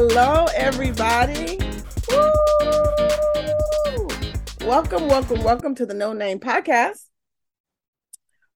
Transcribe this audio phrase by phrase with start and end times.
[0.00, 1.58] Hello, everybody.
[2.08, 2.32] Woo!
[4.64, 7.00] Welcome, welcome, welcome to the No Name Podcast.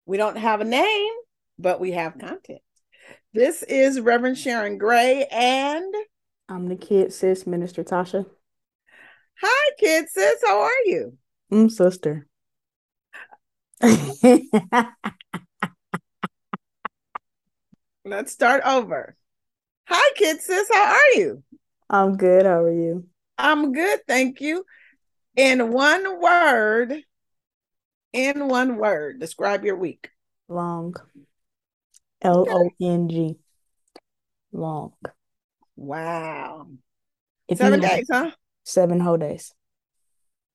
[0.06, 1.12] We don't have a name,
[1.58, 2.60] but we have content.
[3.34, 5.92] This is Reverend Sharon Gray, and
[6.48, 8.24] I'm the kid sis, Minister Tasha.
[9.40, 10.44] hi, kid sis.
[10.46, 11.18] How are you?
[11.52, 12.28] Mm, sister.
[18.04, 19.16] Let's start over.
[19.94, 20.68] Hi, kid sis.
[20.72, 21.42] How are you?
[21.90, 22.46] I'm good.
[22.46, 23.04] How are you?
[23.36, 24.64] I'm good, thank you.
[25.36, 26.94] In one word,
[28.14, 30.08] in one word, describe your week.
[30.48, 30.94] Long.
[32.22, 33.36] L O N G.
[34.50, 34.92] Long.
[35.76, 36.68] Wow.
[37.46, 38.30] If Seven you know- days, huh?
[38.64, 39.52] Seven whole days.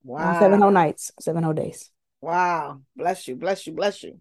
[0.04, 0.32] Wow.
[0.32, 1.12] Uh, Seven whole nights.
[1.20, 1.92] Seven whole days.
[2.22, 2.82] Wow.
[2.96, 3.36] Bless you.
[3.36, 3.74] Bless you.
[3.74, 4.20] Bless you.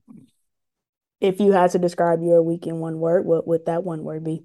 [1.23, 4.23] If you had to describe your week in one word, what would that one word
[4.23, 4.45] be?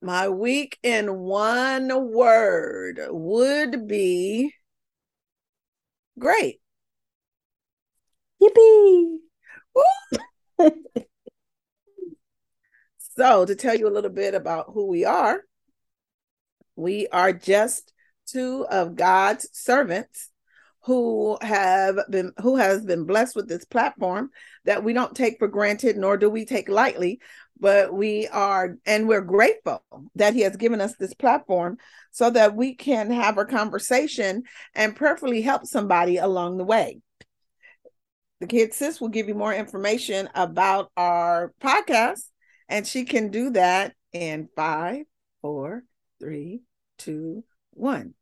[0.00, 4.52] My week in one word would be
[6.18, 6.60] great.
[8.40, 9.18] Yippee!
[13.16, 15.40] So, to tell you a little bit about who we are,
[16.76, 17.94] we are just
[18.26, 20.30] two of God's servants
[20.86, 24.30] who have been who has been blessed with this platform
[24.64, 27.20] that we don't take for granted nor do we take lightly
[27.58, 29.82] but we are and we're grateful
[30.14, 31.78] that he has given us this platform
[32.10, 34.42] so that we can have a conversation
[34.74, 37.00] and prayerfully help somebody along the way.
[38.40, 42.24] The kid sis will give you more information about our podcast
[42.68, 45.04] and she can do that in five
[45.40, 45.84] four
[46.20, 46.60] three
[46.98, 48.14] two one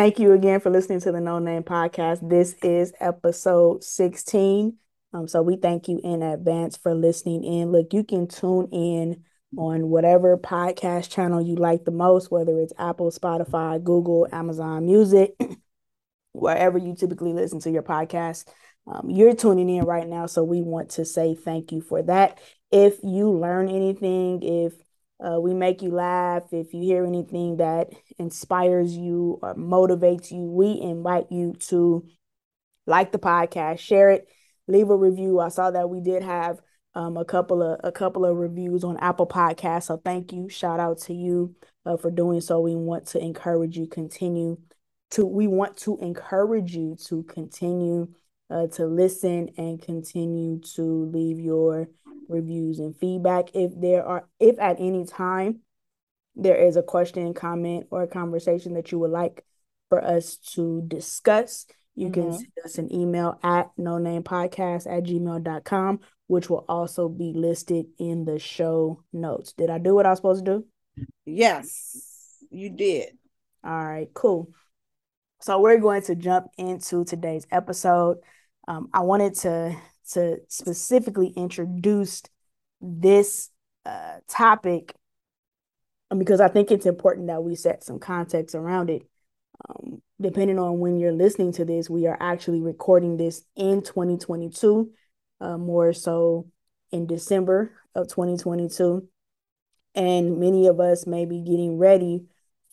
[0.00, 2.26] Thank you again for listening to the No Name Podcast.
[2.26, 4.78] This is episode 16.
[5.12, 7.70] Um, so we thank you in advance for listening in.
[7.70, 9.24] Look, you can tune in
[9.58, 15.34] on whatever podcast channel you like the most, whether it's Apple, Spotify, Google, Amazon Music,
[16.32, 18.48] wherever you typically listen to your podcast.
[18.86, 22.40] Um, you're tuning in right now, so we want to say thank you for that.
[22.72, 24.72] If you learn anything, if
[25.24, 30.42] uh, we make you laugh, if you hear anything that inspires you or motivates you,
[30.44, 32.06] we invite you to
[32.86, 34.28] like the podcast, share it,
[34.66, 35.38] leave a review.
[35.40, 36.60] I saw that we did have
[36.94, 40.48] um, a couple of a couple of reviews on Apple Podcasts, so thank you.
[40.48, 41.54] Shout out to you
[41.86, 42.60] uh, for doing so.
[42.60, 44.58] We want to encourage you continue
[45.12, 45.24] to.
[45.26, 48.08] We want to encourage you to continue
[48.50, 51.88] uh, to listen and continue to leave your
[52.30, 53.54] reviews and feedback.
[53.54, 55.60] If there are, if at any time
[56.36, 59.44] there is a question, comment, or a conversation that you would like
[59.88, 62.34] for us to discuss, you can Mhm.
[62.36, 67.86] send us an email at no name podcast at gmail.com, which will also be listed
[67.98, 69.52] in the show notes.
[69.52, 70.66] Did I do what I was supposed to do?
[71.24, 73.16] yes you did
[73.62, 74.52] All right, cool.
[75.40, 78.18] So we're going to jump into today's episode.
[78.68, 79.76] Um, I wanted to
[80.12, 82.22] to specifically introduce
[82.80, 83.50] this
[83.86, 84.94] uh, topic
[86.10, 89.02] um, because I think it's important that we set some context around it.
[89.68, 94.90] Um, depending on when you're listening to this, we are actually recording this in 2022,
[95.40, 96.48] uh, more so
[96.90, 99.06] in December of 2022.
[99.94, 102.24] And many of us may be getting ready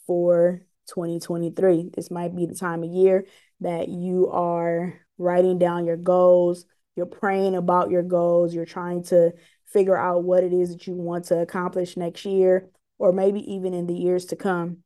[0.05, 1.91] for 2023.
[1.95, 3.25] This might be the time of year
[3.59, 6.65] that you are writing down your goals,
[6.97, 9.31] you're praying about your goals, you're trying to
[9.65, 13.73] figure out what it is that you want to accomplish next year, or maybe even
[13.73, 14.77] in the years to come.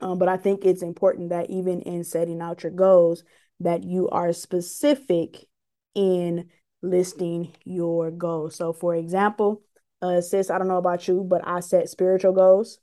[0.00, 3.24] Um, but I think it's important that even in setting out your goals,
[3.60, 5.46] that you are specific
[5.94, 6.48] in
[6.82, 8.56] listing your goals.
[8.56, 9.62] So, for example,
[10.02, 12.78] uh, sis, I don't know about you, but I set spiritual goals,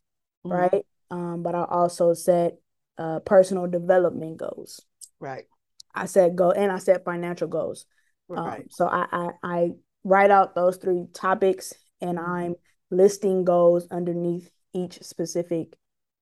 [0.46, 0.52] Mhm.
[0.52, 0.86] right?
[1.12, 2.58] Um, but I also set
[2.98, 4.82] uh personal development goals.
[5.20, 5.46] right
[5.94, 7.86] I set go and I set financial goals.
[8.38, 9.70] Um, so I, I I
[10.04, 12.28] write out those three topics and Mhm.
[12.28, 12.56] I'm
[12.90, 15.78] listing goals underneath each specific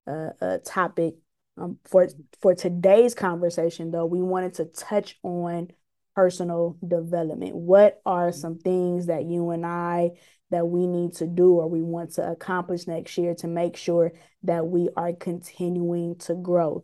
[0.07, 1.15] uh, uh topic.
[1.57, 2.07] Um, for
[2.41, 5.69] for today's conversation though, we wanted to touch on
[6.15, 7.55] personal development.
[7.55, 10.11] What are some things that you and I
[10.51, 14.13] that we need to do or we want to accomplish next year to make sure
[14.43, 16.83] that we are continuing to grow?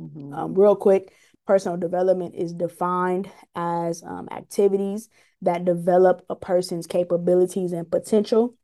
[0.00, 0.34] Mhm.
[0.34, 1.12] Um, real quick,
[1.46, 5.08] personal development is defined as um, activities
[5.42, 8.54] that develop a person's capabilities and potential,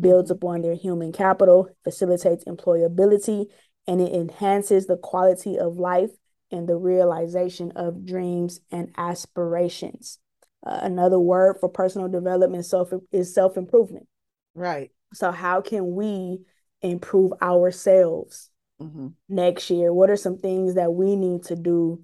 [0.00, 0.36] builds Mhm.
[0.36, 3.46] upon their human capital, facilitates employability,
[3.86, 6.10] and it enhances the quality of life
[6.50, 10.18] and the realization of dreams and aspirations.
[10.66, 14.06] Uh, another word for personal development self is self improvement.
[14.54, 16.40] right So, how can we
[16.82, 18.50] improve ourselves
[18.84, 19.06] mm-hmm.
[19.28, 19.92] next year?
[19.92, 22.02] What are some things that we need to do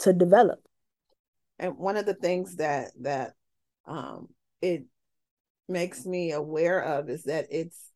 [0.00, 0.60] to develop?
[1.58, 3.32] And one of the things that that
[3.86, 4.28] um,
[4.62, 4.84] it
[5.68, 7.90] makes me aware of is that it's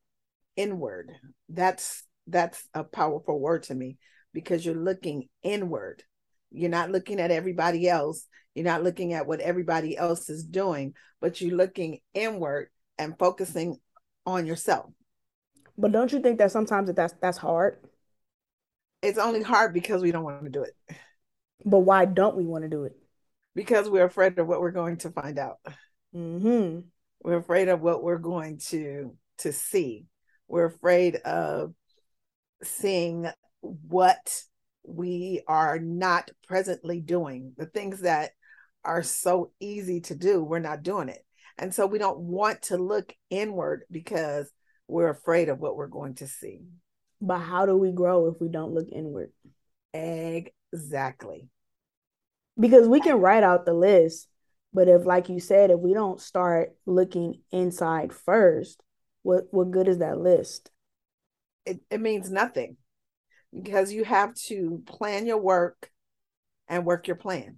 [0.56, 1.12] inward.
[1.48, 3.98] That's that's a powerful word to me
[4.32, 6.02] because you're looking inward.
[6.50, 8.26] You're not looking at everybody else.
[8.54, 12.68] You're not looking at what everybody else is doing, but you're looking inward
[12.98, 13.78] and focusing
[14.26, 14.90] on yourself.
[15.78, 17.78] But don't you think that sometimes that that's that's hard?
[19.02, 20.76] It's only hard because we don't want to do it.
[21.64, 22.96] But why don't we want to do it?
[23.54, 25.58] Because we're afraid of what we're going to find out.
[26.14, 26.80] Mm-hmm.
[27.22, 30.06] We're afraid of what we're going to to see.
[30.48, 31.74] We're afraid of
[32.62, 33.28] seeing
[33.60, 34.42] what
[34.84, 37.52] we are not presently doing.
[37.56, 38.30] The things that
[38.84, 41.24] are so easy to do, we're not doing it.
[41.58, 44.50] And so we don't want to look inward because
[44.88, 46.62] we're afraid of what we're going to see.
[47.22, 49.30] But how do we grow if we don't look inward?
[49.94, 51.48] Exactly.
[52.58, 54.26] Because we can write out the list,
[54.74, 58.82] but if, like you said, if we don't start looking inside first,
[59.22, 60.70] what what good is that list?
[61.64, 62.76] It it means nothing
[63.54, 65.90] because you have to plan your work
[66.66, 67.56] and work your plan.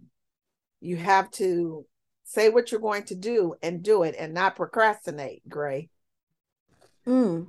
[0.80, 1.86] You have to
[2.24, 5.88] say what you're going to do and do it and not procrastinate, Gray.
[7.06, 7.46] Mm.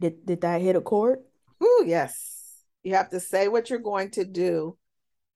[0.00, 1.20] Did did that hit a chord?
[1.60, 2.62] Oh, yes.
[2.82, 4.76] You have to say what you're going to do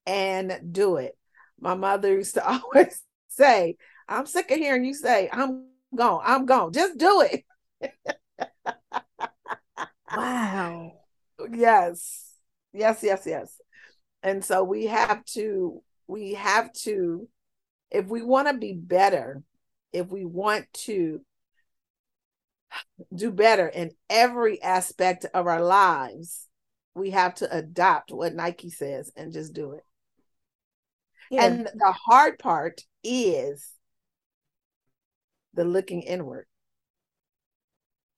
[0.06, 1.16] and do it.
[1.60, 3.76] My mother used to always say,
[4.08, 6.72] I'm sick of hearing you say, I'm gone, I'm gone.
[6.72, 7.44] Just do it.
[10.16, 10.92] wow.
[11.50, 12.34] Yes.
[12.72, 13.60] Yes, yes, yes.
[14.22, 17.28] And so we have to, we have to,
[17.90, 19.42] if we want to be better,
[19.92, 21.20] if we want to
[23.14, 26.48] do better in every aspect of our lives,
[26.94, 29.84] we have to adopt what Nike says and just do it.
[31.30, 31.44] Yeah.
[31.46, 33.66] And the hard part is
[35.54, 36.46] the looking inward.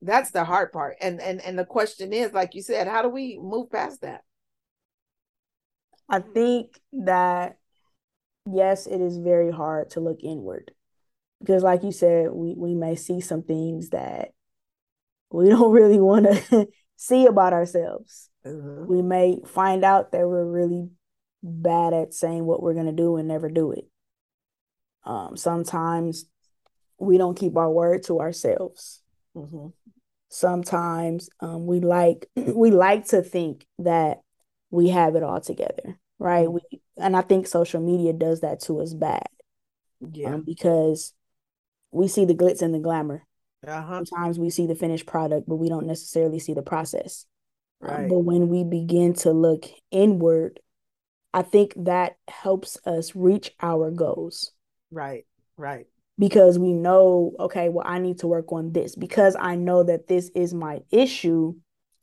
[0.03, 0.97] That's the hard part.
[1.01, 4.23] And and and the question is like you said, how do we move past that?
[6.09, 7.57] I think that
[8.47, 10.73] yes, it is very hard to look inward.
[11.41, 14.31] Because like you said, we we may see some things that
[15.35, 18.31] we don't really want to see about ourselves.
[18.47, 18.87] Mm-hmm.
[18.87, 20.91] We may find out that we're really
[21.43, 23.87] bad at saying what we're going to do and never do it.
[25.05, 26.27] Um, sometimes
[26.99, 29.03] we don't keep our word to ourselves.
[29.37, 29.69] Mm-hmm.
[30.29, 34.19] Sometimes um, we like we like to think that
[34.71, 36.47] we have it all together, right?
[36.47, 36.59] Mm-hmm.
[36.71, 39.27] We and I think social media does that to us bad.
[40.01, 41.13] Yeah, um, because
[41.91, 43.27] we see the glitz and the glamour,
[43.69, 44.05] uh-huh.
[44.05, 47.27] Sometimes we see the finished product, but we don't necessarily see the process.
[47.81, 48.05] Right.
[48.05, 50.61] Um, but when we begin to look inward,
[51.33, 54.53] I think that helps us reach our goals.
[54.91, 55.27] Right,
[55.57, 55.87] right.
[56.17, 58.95] Because we know, okay, well, I need to work on this.
[58.95, 61.55] Because I know that this is my issue,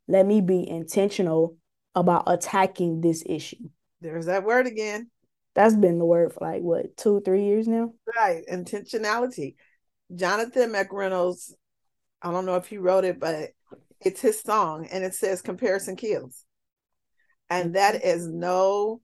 [0.08, 1.56] let me be intentional
[1.96, 3.69] about attacking this issue.
[4.02, 5.10] There's that word again.
[5.56, 7.94] That's been the word for like what, two, three years now?
[8.18, 8.44] Right.
[8.51, 9.56] Intentionality.
[10.15, 11.51] Jonathan McReynolds,
[12.22, 13.50] I don't know if he wrote it, but
[14.00, 16.44] it's his song and it says comparison kills.
[17.50, 18.39] And that mm-hmm.
[18.39, 19.01] no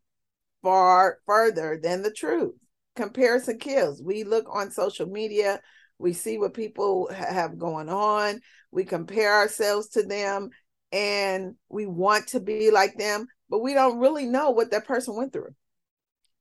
[0.64, 2.56] far further than the truth.
[2.96, 4.02] Comparison kills.
[4.02, 5.62] We look on social media,
[6.00, 8.40] we see what people have going on,
[8.72, 10.50] we compare ourselves to them,
[10.92, 15.16] and we want to be like them, but we don't really know what that person
[15.16, 15.54] went through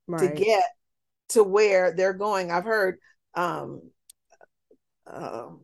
[0.07, 0.21] right.
[0.21, 0.65] to get
[1.31, 2.51] to where they're going.
[2.51, 2.99] I've heard
[3.35, 3.83] um,
[5.07, 5.61] um,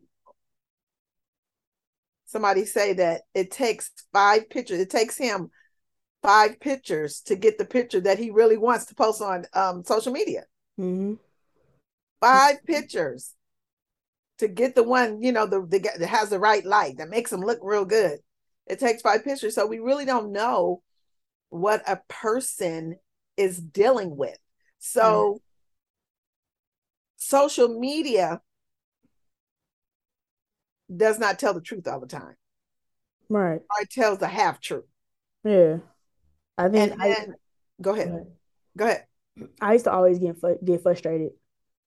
[2.26, 4.80] somebody say that it takes five pictures.
[4.80, 5.50] It takes him
[6.22, 10.12] five pictures to get the picture that he really wants to post on um, social
[10.12, 10.44] media.
[10.78, 11.14] Mm-hmm.
[12.22, 13.34] 5 pictures
[14.38, 17.32] to get the one you know the, the that has the right light that makes
[17.32, 18.18] him look real good.
[18.66, 20.82] It takes five pictures, so we really don't know
[21.50, 22.96] what a person
[23.36, 24.38] is dealing with.
[24.78, 25.36] So, mm-hmm.
[27.16, 28.40] social media
[30.96, 32.36] does not tell the truth all the time.
[33.28, 33.60] Right.
[33.60, 34.84] Or it tells the half truth.
[35.44, 35.78] Yeah.
[36.58, 37.34] I think and, I, and,
[37.80, 38.26] go ahead.
[38.76, 39.04] Go ahead.
[39.60, 41.30] I used to always get get frustrated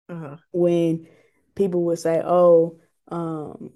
[0.09, 0.37] uh-huh.
[0.51, 1.07] when
[1.55, 3.71] people would say, "Oh, um,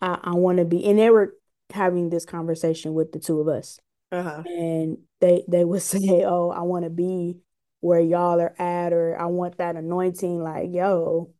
[0.00, 1.34] I, I want to be," and they were
[1.72, 3.80] having this conversation with the two of us,
[4.12, 4.42] uh-huh.
[4.46, 7.38] and they they would say, "Oh, I want to be
[7.80, 11.32] where y'all are at," or "I want that anointing." Like, yo,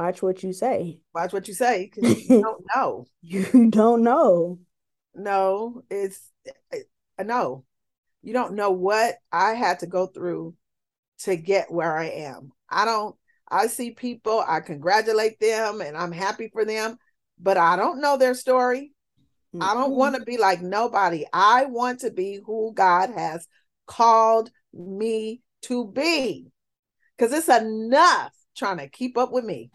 [0.00, 0.98] Watch what you say.
[1.14, 3.06] Watch what you say because you don't know.
[3.20, 4.58] you don't know.
[5.14, 6.30] no, it's
[6.72, 7.66] uh, no.
[8.22, 10.54] You don't know what I had to go through
[11.24, 12.50] to get where I am.
[12.70, 13.14] I don't
[13.50, 16.96] I see people, I congratulate them and I'm happy for them,
[17.38, 18.94] but I don't know their story.
[19.54, 19.62] Mm-hmm.
[19.62, 21.26] I don't want to be like nobody.
[21.30, 23.46] I want to be who God has
[23.86, 26.46] called me to be.
[27.18, 29.70] Cuz it's enough trying to keep up with me.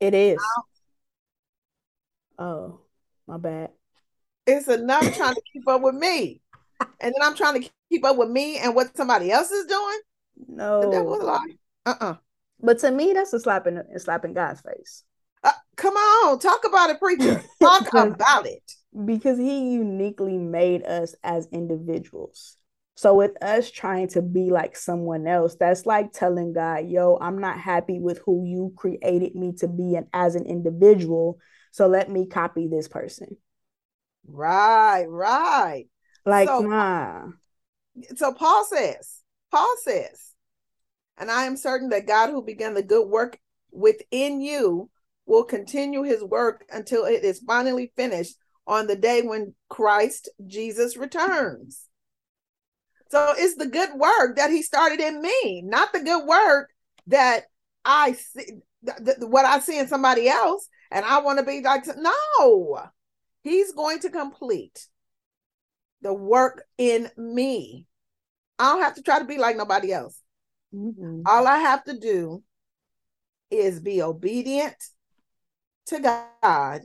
[0.00, 0.38] It is.
[2.38, 2.80] Oh,
[3.26, 3.70] my bad.
[4.46, 6.40] It's enough trying to keep up with me.
[6.80, 10.00] And then I'm trying to keep up with me and what somebody else is doing.
[10.46, 10.82] No.
[10.82, 11.56] The devil's lie.
[11.86, 12.14] Uh-uh.
[12.60, 15.04] But to me, that's a slap in, a slap in God's face.
[15.42, 17.42] Uh, come on, talk about it, preacher.
[17.60, 18.72] Talk about it.
[19.04, 22.57] Because he uniquely made us as individuals.
[22.98, 27.38] So with us trying to be like someone else, that's like telling God, yo, I'm
[27.38, 31.38] not happy with who you created me to be and as an individual.
[31.70, 33.36] So let me copy this person.
[34.26, 35.84] Right, right.
[36.26, 37.26] Like, so, nah.
[38.16, 39.20] So Paul says,
[39.52, 40.32] Paul says,
[41.18, 43.38] and I am certain that God who began the good work
[43.70, 44.90] within you
[45.24, 48.34] will continue his work until it is finally finished
[48.66, 51.87] on the day when Christ Jesus returns.
[53.10, 56.70] So it's the good work that he started in me, not the good work
[57.06, 57.44] that
[57.84, 58.44] I see,
[58.84, 62.82] th- th- what I see in somebody else, and I want to be like, no,
[63.42, 64.86] he's going to complete
[66.02, 67.86] the work in me.
[68.58, 70.20] I don't have to try to be like nobody else.
[70.74, 71.22] Mm-hmm.
[71.26, 72.42] All I have to do
[73.50, 74.76] is be obedient
[75.86, 76.82] to God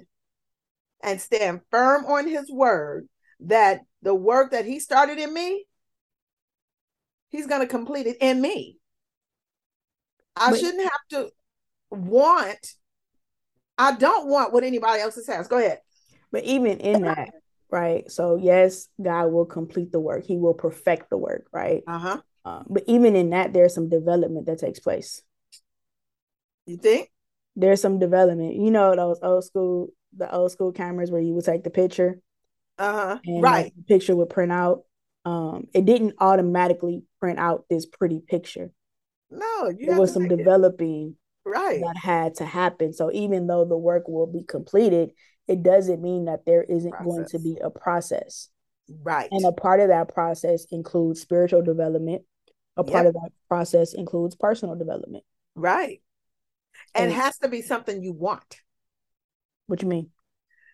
[1.01, 3.09] and stand firm on his word
[3.41, 5.65] that the work that he started in me,
[7.33, 8.77] he's going to complete it in me.
[10.37, 11.29] I but, shouldn't have to
[11.91, 12.65] want,
[13.77, 15.47] I don't want what anybody else has.
[15.49, 15.79] Go ahead.
[16.31, 17.31] But even in that,
[17.69, 18.09] right?
[18.09, 21.83] So, yes, God will complete the work, He will perfect the work, right?
[21.85, 22.21] Uh huh.
[22.45, 25.21] Um, but even in that, there's some development that takes place.
[26.65, 27.09] You think?
[27.55, 28.55] There's some development.
[28.55, 32.19] You know, those old school, the old school cameras where you would take the picture.
[32.77, 33.19] Uh huh.
[33.27, 33.65] Right.
[33.65, 34.83] Like, the picture would print out
[35.25, 38.71] um, it didn't automatically print out this pretty picture.
[39.31, 41.15] No, there was some developing
[41.45, 41.49] it.
[41.49, 42.93] right that had to happen.
[42.93, 45.11] So even though the work will be completed,
[45.47, 47.05] it doesn't mean that there isn't process.
[47.05, 48.49] going to be a process.
[49.01, 49.29] Right.
[49.31, 52.23] And a part of that process includes spiritual development.
[52.75, 53.07] A part yep.
[53.07, 55.23] of that process includes personal development.
[55.55, 56.01] Right.
[56.95, 58.61] And, and it has to be something you want.
[59.67, 60.09] What you mean?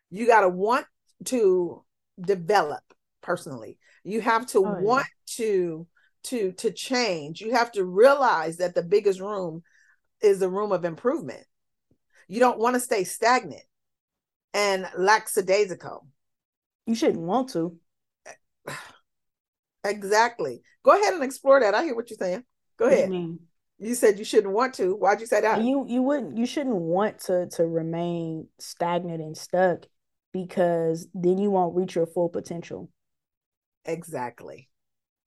[0.10, 0.86] You got to want
[1.26, 1.84] to
[2.20, 2.84] develop
[3.22, 5.46] personally you have to oh, want yeah.
[5.46, 5.88] to
[6.24, 7.42] to to change.
[7.42, 9.64] You have to realize that the biggest room
[10.22, 11.46] is the room of improvement.
[12.28, 13.64] You don't want to stay stagnant
[14.54, 16.08] and lackadaisical.
[16.86, 17.78] You shouldn't want to.
[19.84, 20.62] Exactly.
[20.84, 21.74] Go ahead and explore that.
[21.74, 22.44] I hear what you're saying.
[22.78, 23.14] Go what ahead.
[23.14, 23.40] you,
[23.78, 24.96] you, said you shouldn't want to.
[24.96, 25.62] Why'd you say that?
[25.64, 29.86] You you wouldn't you shouldn't want to to remain stagnant and stuck
[30.34, 32.90] because then you won't reach your full potential
[33.86, 34.70] Exactly.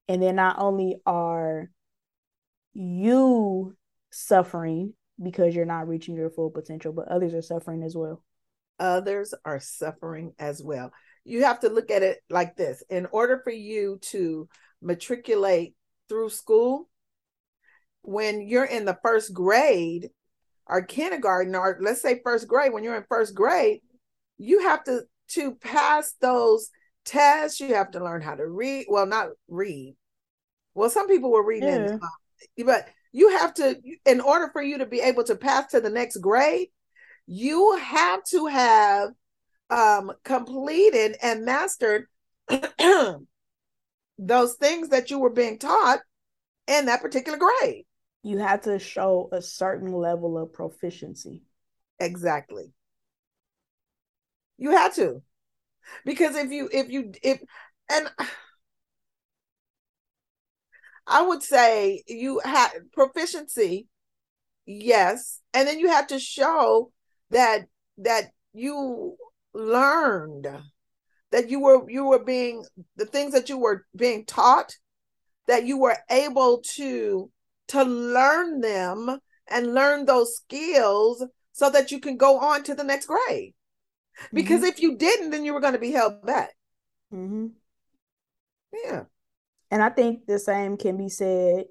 [0.08, 1.70] And then not only are
[2.74, 3.76] you
[4.10, 8.22] suffering because you're not reaching your full potential, but others are suffering as well.
[8.80, 10.92] Others are suffering as well.
[11.24, 14.48] You have to look at it like this in order for you to
[14.80, 15.74] matriculate
[16.08, 16.88] through school,
[18.02, 20.10] when you're in the first grade
[20.66, 23.80] or kindergarten, or let's say first grade, when you're in first grade,
[24.38, 26.68] you have to to pass those
[27.04, 27.60] tests.
[27.60, 28.86] You have to learn how to read.
[28.88, 29.96] Well, not read.
[30.74, 31.98] Well, some people were reading, yeah.
[32.56, 35.80] in, but you have to, in order for you to be able to pass to
[35.80, 36.68] the next grade,
[37.26, 39.10] you have to have
[39.70, 42.06] um, completed and mastered
[44.18, 46.00] those things that you were being taught
[46.66, 47.84] in that particular grade.
[48.22, 51.42] You have to show a certain level of proficiency.
[51.98, 52.72] Exactly.
[54.58, 55.22] You had to
[56.04, 57.40] because if you if you if
[57.90, 58.08] and
[61.06, 63.88] I would say you have proficiency,
[64.66, 66.92] yes, and then you have to show
[67.30, 67.66] that
[67.98, 69.16] that you
[69.54, 70.46] learned
[71.30, 72.64] that you were you were being
[72.96, 74.76] the things that you were being taught
[75.48, 77.30] that you were able to
[77.68, 82.84] to learn them and learn those skills so that you can go on to the
[82.84, 83.54] next grade
[84.32, 84.66] because mm-hmm.
[84.66, 86.50] if you didn't, then you were going to be held back.
[87.12, 87.48] Mm-hmm.
[88.84, 89.04] Yeah.
[89.70, 91.64] And I think the same can be said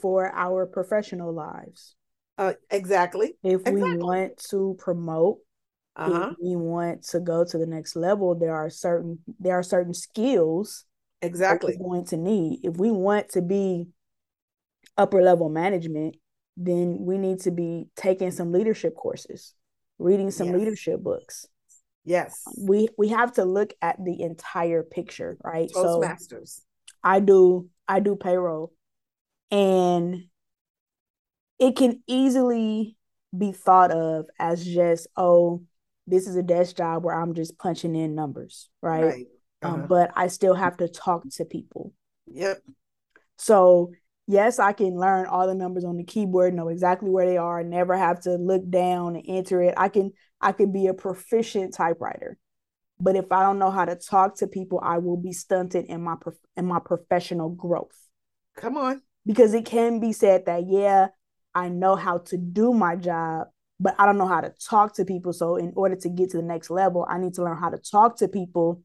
[0.00, 1.94] for our professional lives.
[2.38, 3.36] Uh, exactly.
[3.42, 3.82] If exactly.
[3.82, 5.38] we want to promote
[5.96, 6.30] Uh-huh.
[6.32, 9.94] If we want to go to the next level, there are certain there are certain
[9.94, 10.86] skills
[11.22, 12.60] exactly we're going to need.
[12.64, 13.88] If we want to be
[14.96, 16.16] upper level management,
[16.56, 19.54] then we need to be taking some leadership courses,
[19.98, 20.56] reading some yes.
[20.58, 21.46] leadership books.
[22.04, 22.42] Yes.
[22.58, 25.70] We we have to look at the entire picture, right?
[25.70, 26.04] So
[27.02, 28.72] I do I do payroll
[29.50, 30.24] and
[31.58, 32.96] it can easily
[33.36, 35.62] be thought of as just oh
[36.06, 39.04] this is a desk job where I'm just punching in numbers, right?
[39.04, 39.26] right.
[39.62, 39.82] Um, uh-huh.
[39.82, 41.92] Um, but I still have to talk to people.
[42.26, 42.62] Yep.
[43.38, 43.92] So
[44.26, 47.62] yes, I can learn all the numbers on the keyboard, know exactly where they are,
[47.62, 49.74] never have to look down and enter it.
[49.76, 52.38] I can I could be a proficient typewriter.
[53.00, 56.02] But if I don't know how to talk to people, I will be stunted in
[56.02, 56.14] my
[56.56, 58.08] in my professional growth.
[58.56, 59.02] Come on.
[59.26, 61.08] Because it can be said that yeah,
[61.54, 63.48] I know how to do my job,
[63.80, 65.32] but I don't know how to talk to people.
[65.32, 67.78] So in order to get to the next level, I need to learn how to
[67.78, 68.82] talk to people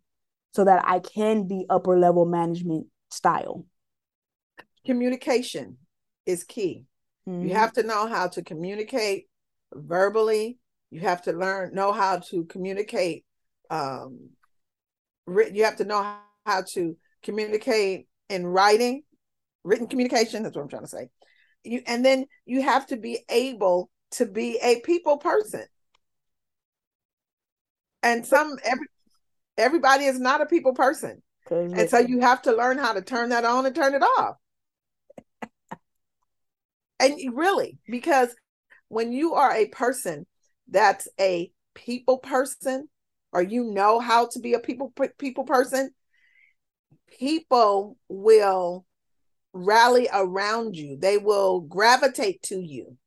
[0.54, 3.66] so that I can be upper level management style.
[4.86, 5.78] Communication
[6.26, 6.86] is key.
[7.28, 7.48] Mm-hmm.
[7.48, 9.28] You have to know how to communicate
[9.74, 10.58] verbally.
[10.92, 13.26] You have to learn know how to communicate
[13.70, 14.30] um
[15.54, 19.04] you have to know how to communicate in writing,
[19.64, 21.10] written communication, that's what I'm trying to say.
[21.64, 25.66] You and then you have to be able to be a people person.
[28.02, 28.88] And some every
[29.58, 31.22] everybody is not a people person.
[31.74, 34.36] And so you have to learn how to turn that on and turn it off.
[37.00, 38.36] And really, because
[38.88, 40.26] when you are a person
[40.68, 42.90] that's a people person,
[43.32, 45.92] or you know how to be a people people person,
[47.20, 48.86] people will
[49.54, 50.98] rally around you.
[50.98, 52.98] They will gravitate to you.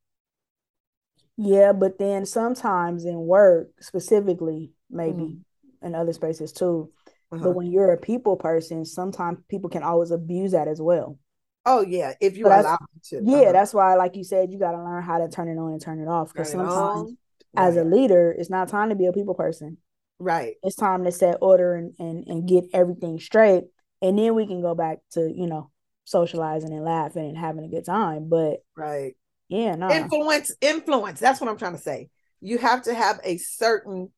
[1.37, 5.87] Yeah, but then sometimes in work specifically, maybe mm-hmm.
[5.87, 6.91] in other spaces too.
[7.33, 7.43] Uh-huh.
[7.43, 11.19] But when you're a people person, sometimes people can always abuse that as well.
[11.65, 13.21] Oh yeah, if you allow to.
[13.23, 13.53] Yeah, uh-huh.
[13.53, 15.81] that's why, like you said, you got to learn how to turn it on and
[15.81, 16.33] turn it off.
[16.33, 17.13] Because sometimes,
[17.57, 19.79] as a leader, it's not time to be a people person.
[20.19, 20.55] Right.
[20.63, 23.65] It's time to set order and, and and get everything straight,
[24.01, 25.71] and then we can go back to you know
[26.05, 28.29] socializing and laughing and having a good time.
[28.29, 29.15] But right,
[29.49, 31.21] yeah, no influence, influence.
[31.21, 32.09] That's what I'm trying to say.
[32.41, 34.11] You have to have a certain.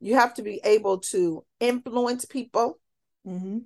[0.00, 2.78] You have to be able to influence people.
[3.26, 3.58] Mm-hmm.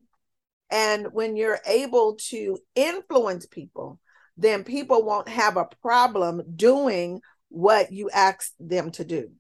[0.73, 4.01] And when you're able to influence people,
[4.39, 9.31] then people won't have a problem doing what you ask them to do.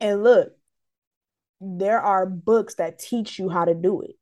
[0.00, 0.52] And look,
[1.60, 4.16] there are books that teach you how to do it.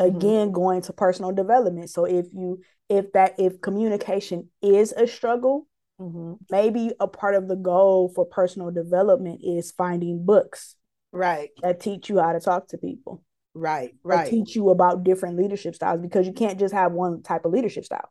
[0.00, 0.16] Mm-hmm.
[0.16, 0.54] Again, mm-hmm.
[0.54, 1.90] going to personal development.
[1.90, 5.66] So if you if that if communication is a struggle,
[6.00, 6.34] mm-hmm.
[6.48, 10.76] maybe a part of the goal for personal development is finding books
[11.10, 14.30] right that teach you how to talk to people right right.
[14.30, 17.84] teach you about different leadership styles because you can't just have one type of leadership
[17.84, 18.10] style.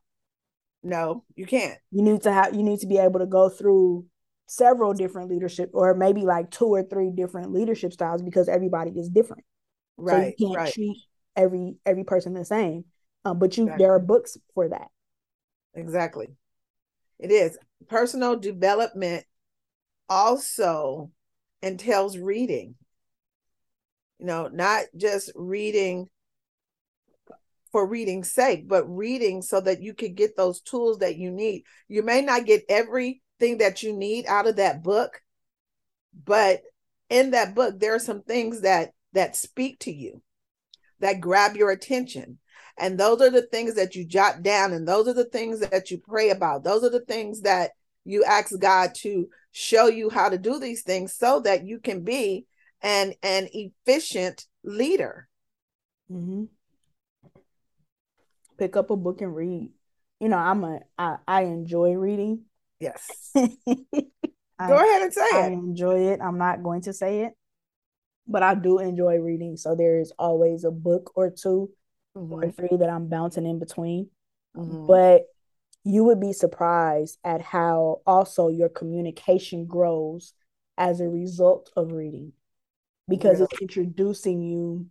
[0.84, 1.78] No you can't.
[1.92, 4.06] You need to have you need to be able to go through
[4.48, 9.10] several different leadership or maybe like two or three different leadership styles because everybody is
[9.10, 9.44] different.
[9.98, 10.74] Right so you can't right.
[10.74, 10.98] treat
[11.36, 12.86] every every person the same
[13.28, 13.84] um, but you exactly.
[13.84, 14.88] there are books for that.
[15.74, 16.28] Exactly.
[17.20, 17.58] It is.
[17.90, 19.26] Personal development
[20.08, 21.12] also
[21.62, 22.76] entails reading
[24.20, 26.10] you know not just reading
[27.72, 31.64] for reading's sake but reading so that you can get those tools that you need.
[31.88, 35.22] You may not get everything that you need out of that book
[36.26, 36.62] but
[37.10, 40.22] in that book there are some things that that speak to you
[41.00, 42.40] that grab your attention.
[42.78, 45.90] And those are the things that you jot down and those are the things that
[45.90, 46.64] you pray about.
[46.64, 47.72] Those are the things that
[48.06, 52.04] you ask god to show you how to do these things so that you can
[52.04, 52.46] be
[52.82, 55.28] an an efficient leader.
[56.12, 56.46] Mm-hmm.
[58.58, 59.72] Pick up a book and read.
[60.20, 62.44] You know, I'm a I, I enjoy reading.
[62.80, 63.32] Yes.
[63.36, 63.44] Go
[64.60, 65.44] ahead and say I it.
[65.44, 66.20] I enjoy it.
[66.22, 67.34] I'm not going to say it,
[68.28, 69.56] but I do enjoy reading.
[69.58, 71.70] So there is always a book or 2
[72.16, 72.34] mm-hmm.
[72.34, 74.10] or three that I'm bouncing in between.
[74.56, 74.88] Mm-hmm.
[74.88, 75.26] But
[75.84, 80.34] you would be surprised at how also your communication grows
[80.78, 82.34] as a result of reading
[83.08, 84.88] because it's introducing you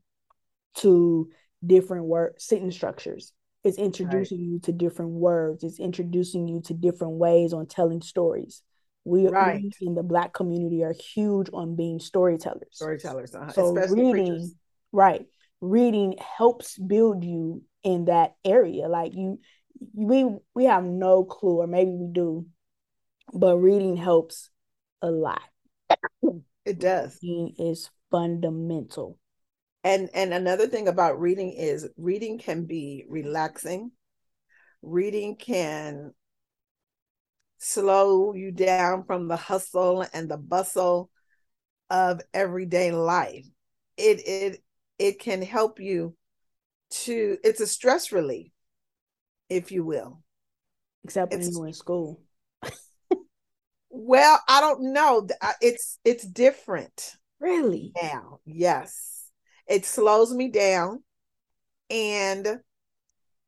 [0.76, 1.30] to
[1.64, 3.32] different word sentence structures.
[3.64, 4.46] It's introducing right.
[4.46, 5.64] you to different words.
[5.64, 8.62] It's introducing you to different ways on telling stories.
[9.04, 9.62] We, right.
[9.62, 12.68] we in the black community are huge on being storytellers.
[12.72, 13.52] Storytellers, uh-huh.
[13.52, 14.54] so Especially reading, preachers.
[14.92, 15.26] right?
[15.60, 18.88] Reading helps build you in that area.
[18.88, 19.40] Like you,
[19.94, 22.46] we we have no clue, or maybe we do,
[23.32, 24.50] but reading helps
[25.02, 25.42] a lot
[26.64, 27.18] It does.
[27.22, 29.18] Reading is fundamental.
[29.84, 33.92] And and another thing about reading is reading can be relaxing.
[34.82, 36.12] Reading can
[37.58, 41.10] slow you down from the hustle and the bustle
[41.90, 43.46] of everyday life.
[43.96, 44.62] It it
[44.98, 46.16] it can help you
[46.90, 48.50] to it's a stress relief,
[49.48, 50.22] if you will.
[51.04, 52.20] Except when you're in school.
[53.90, 55.28] well, I don't know.
[55.60, 57.16] It's it's different.
[57.38, 57.92] Really?
[58.00, 59.30] Now, yes.
[59.66, 61.02] It slows me down
[61.90, 62.60] and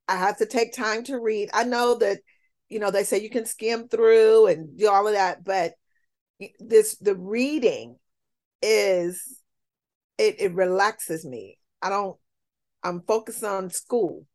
[0.09, 1.51] I have to take time to read.
[1.53, 2.21] I know that
[2.69, 5.73] you know they say you can skim through and do all of that, but
[6.61, 7.97] this the reading
[8.63, 9.43] is
[10.19, 11.59] it it relaxes me.
[11.83, 12.17] I don't
[12.83, 14.27] I'm focused on school.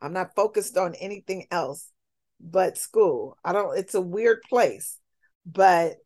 [0.00, 1.90] I'm not focused on anything else
[2.40, 3.38] but school.
[3.44, 4.98] I don't it's a weird place,
[5.46, 5.96] but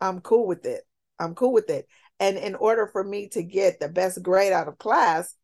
[0.00, 0.82] I'm cool with it.
[1.18, 1.86] I'm cool with it.
[2.20, 5.34] And in order for me to get the best grade out of class,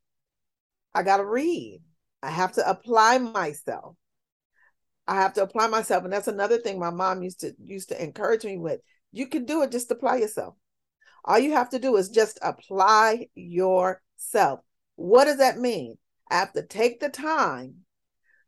[0.95, 1.83] I got to read.
[2.23, 3.97] I have to apply myself.
[5.07, 8.03] I have to apply myself and that's another thing my mom used to used to
[8.03, 8.81] encourage me with.
[9.13, 10.55] You can do it just apply yourself.
[11.25, 14.61] All you have to do is just apply yourself.
[14.97, 15.97] What does that mean?
[16.31, 17.85] I have to take the time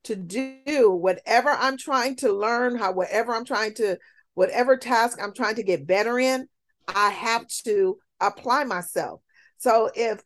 [0.05, 3.99] to do whatever I'm trying to learn, how whatever I'm trying to,
[4.35, 6.49] whatever task I'm trying to get better in,
[6.89, 9.21] I have to apply myself.
[9.59, 10.23] So if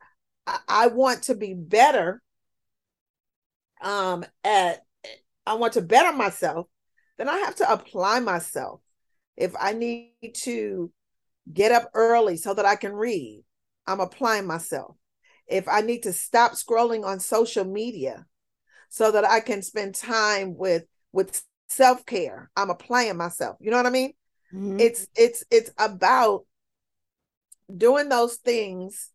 [0.69, 2.23] I want to be better
[3.83, 4.83] um at
[5.47, 6.67] I want to better myself,
[7.19, 8.81] then I have to apply myself.
[9.37, 10.93] If I need to
[11.53, 13.45] get up early so that I can read.
[13.87, 14.97] I'm applying myself.
[15.47, 18.27] If I need to stop scrolling on social media
[18.89, 23.57] so that I can spend time with with self-care, I'm applying myself.
[23.61, 24.13] You know what I mean?
[24.55, 24.81] Mm-hmm.
[24.81, 26.45] It's it's it's about
[27.77, 29.11] doing those things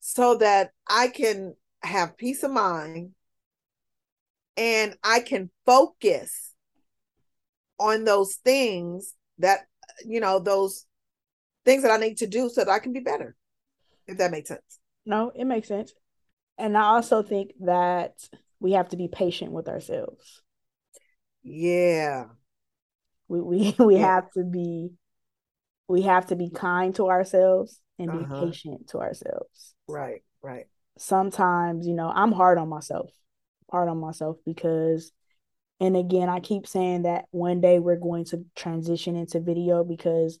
[0.00, 3.12] so that I can have peace of mind
[4.56, 6.52] and I can focus
[7.78, 9.60] on those things that
[10.04, 10.86] you know, those
[11.64, 13.36] things that I need to do so that I can be better.
[14.06, 14.78] If that makes sense.
[15.04, 15.92] No, it makes sense.
[16.58, 18.12] And I also think that
[18.60, 20.42] we have to be patient with ourselves.
[21.42, 22.26] Yeah.
[23.28, 24.06] We we, we yeah.
[24.06, 24.90] have to be
[25.88, 28.44] we have to be kind to ourselves and be uh-huh.
[28.44, 29.74] patient to ourselves.
[29.88, 30.66] Right, right.
[30.98, 33.10] Sometimes, you know, I'm hard on myself.
[33.70, 35.12] Hard on myself because
[35.78, 40.38] and again, I keep saying that one day we're going to transition into video because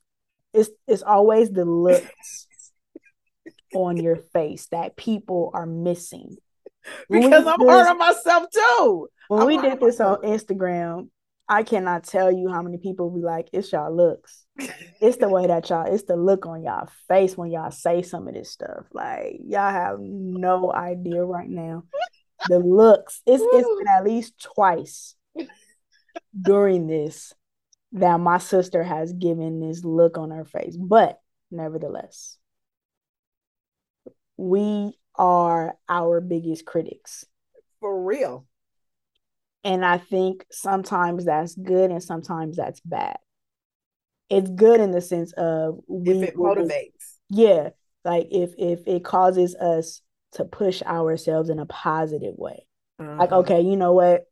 [0.54, 2.46] it's it's always the looks
[3.74, 6.36] on your face that people are missing.
[7.10, 9.08] because I'm hard on myself too.
[9.28, 11.08] When I'm we did this on Instagram,
[11.48, 14.45] I cannot tell you how many people be like, it's y'all looks.
[15.00, 18.28] It's the way that y'all, it's the look on y'all face when y'all say some
[18.28, 18.86] of this stuff.
[18.92, 21.84] Like y'all have no idea right now.
[22.48, 23.22] The looks.
[23.26, 25.14] It's it's been at least twice
[26.40, 27.32] during this
[27.92, 30.76] that my sister has given this look on her face.
[30.76, 32.38] But nevertheless,
[34.36, 37.24] we are our biggest critics.
[37.80, 38.46] For real.
[39.64, 43.16] And I think sometimes that's good and sometimes that's bad.
[44.28, 47.16] It's good in the sense of we if it motivates.
[47.28, 47.70] Yeah.
[48.04, 50.00] Like if if it causes us
[50.32, 52.66] to push ourselves in a positive way.
[52.98, 53.16] Uh-huh.
[53.16, 54.26] Like, okay, you know what?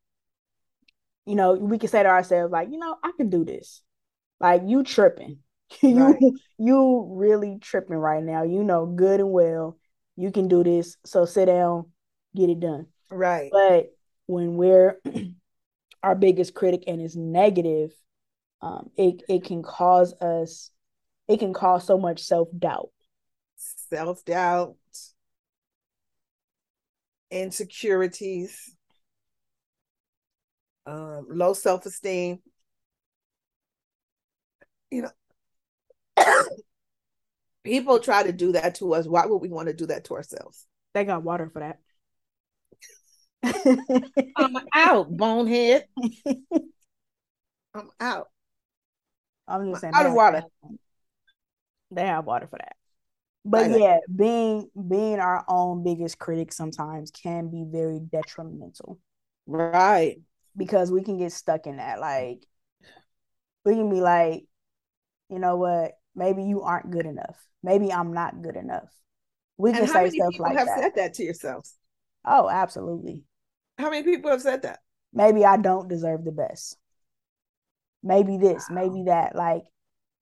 [1.27, 3.83] you know, we can say to ourselves, like, you know, I can do this.
[4.41, 5.39] Like you tripping.
[5.83, 6.17] Right.
[6.21, 8.45] you you really tripping right now.
[8.45, 9.79] You know good and well
[10.15, 10.97] you can do this.
[11.05, 11.87] So sit down,
[12.37, 12.87] get it done.
[13.11, 13.49] Right.
[13.51, 15.01] But when we're
[16.03, 17.91] our biggest critic and is negative,
[18.61, 20.71] um, it it can cause us,
[21.29, 22.91] it can cause so much self doubt.
[23.57, 24.77] Self doubt,
[27.31, 28.75] insecurities
[30.87, 32.41] um, low self esteem.
[34.91, 35.09] You
[36.17, 36.25] know,
[37.65, 39.07] people try to do that to us.
[39.07, 40.67] Why would we want to do that to ourselves?
[40.93, 41.79] They got water for that.
[44.37, 45.87] I'm out, bonehead.
[47.75, 48.29] I'm out.
[49.47, 50.43] I'm just saying out of water.
[51.91, 52.77] They have water for that.
[53.45, 58.99] But yeah, being being our own biggest critic sometimes can be very detrimental.
[59.47, 60.17] Right
[60.57, 62.01] because we can get stuck in that.
[62.01, 62.45] Like
[63.65, 64.45] we can be like,
[65.29, 65.93] you know what?
[66.15, 67.37] Maybe you aren't good enough.
[67.63, 68.89] Maybe I'm not good enough.
[69.57, 70.59] We can say stuff like that.
[70.59, 70.81] have that.
[70.81, 71.75] said that to yourselves.
[72.25, 73.23] Oh, absolutely.
[73.79, 74.81] How many people have said that?
[75.13, 76.77] Maybe I don't deserve the best.
[78.05, 78.77] Maybe this, wow.
[78.77, 79.35] maybe that.
[79.35, 79.63] Like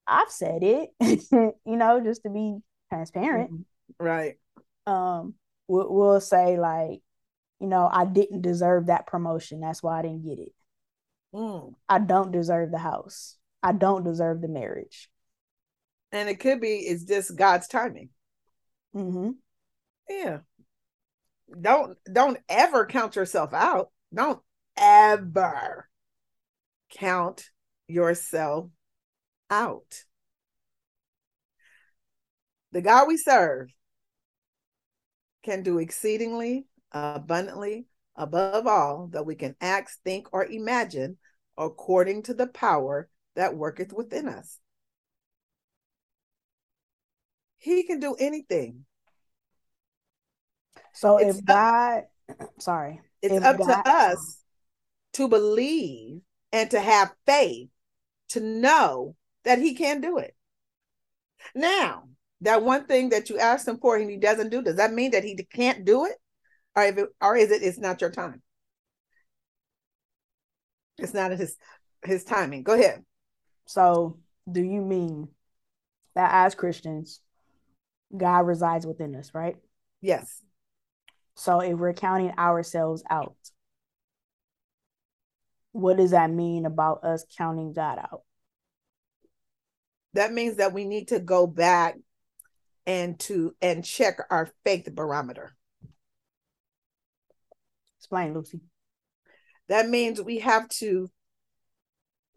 [0.06, 2.58] I've said it, you know, just to be
[2.90, 3.50] transparent.
[3.50, 4.04] Mm-hmm.
[4.04, 4.38] Right.
[4.86, 5.34] Um,
[5.68, 7.00] we'll, we'll say like,
[7.60, 9.60] you know, I didn't deserve that promotion.
[9.60, 10.52] That's why I didn't get it.
[11.34, 11.74] Mm.
[11.88, 13.36] I don't deserve the house.
[13.62, 15.08] I don't deserve the marriage.
[16.12, 18.10] And it could be it's just God's timing.
[18.94, 19.30] Mm-hmm.
[20.08, 20.38] Yeah.
[21.58, 23.90] Don't don't ever count yourself out.
[24.14, 24.40] Don't
[24.76, 25.88] ever
[26.90, 27.50] count
[27.88, 28.70] yourself
[29.50, 30.04] out.
[32.72, 33.68] The God we serve
[35.42, 41.18] can do exceedingly abundantly above all that we can ask, think, or imagine
[41.58, 44.58] according to the power that worketh within us.
[47.58, 48.84] He can do anything.
[50.94, 52.02] So it's if God,
[52.58, 54.42] sorry, it's up God, to us
[55.14, 56.20] to believe
[56.52, 57.68] and to have faith
[58.30, 60.34] to know that He can do it.
[61.54, 62.04] Now,
[62.42, 65.12] that one thing that you asked Him for and He doesn't do, does that mean
[65.12, 66.16] that He can't do it?
[66.74, 68.42] Or, if it, or is it it's not your time?
[70.98, 71.56] It's not his
[72.04, 72.62] his timing.
[72.62, 73.04] Go ahead.
[73.66, 74.18] So,
[74.50, 75.28] do you mean
[76.14, 77.20] that as Christians,
[78.16, 79.56] God resides within us, right?
[80.00, 80.42] Yes.
[81.36, 83.36] So, if we're counting ourselves out,
[85.72, 88.22] what does that mean about us counting God out?
[90.14, 91.96] That means that we need to go back
[92.86, 95.54] and to and check our faith barometer.
[97.98, 98.60] Explain, Lucy.
[99.68, 101.10] That means we have to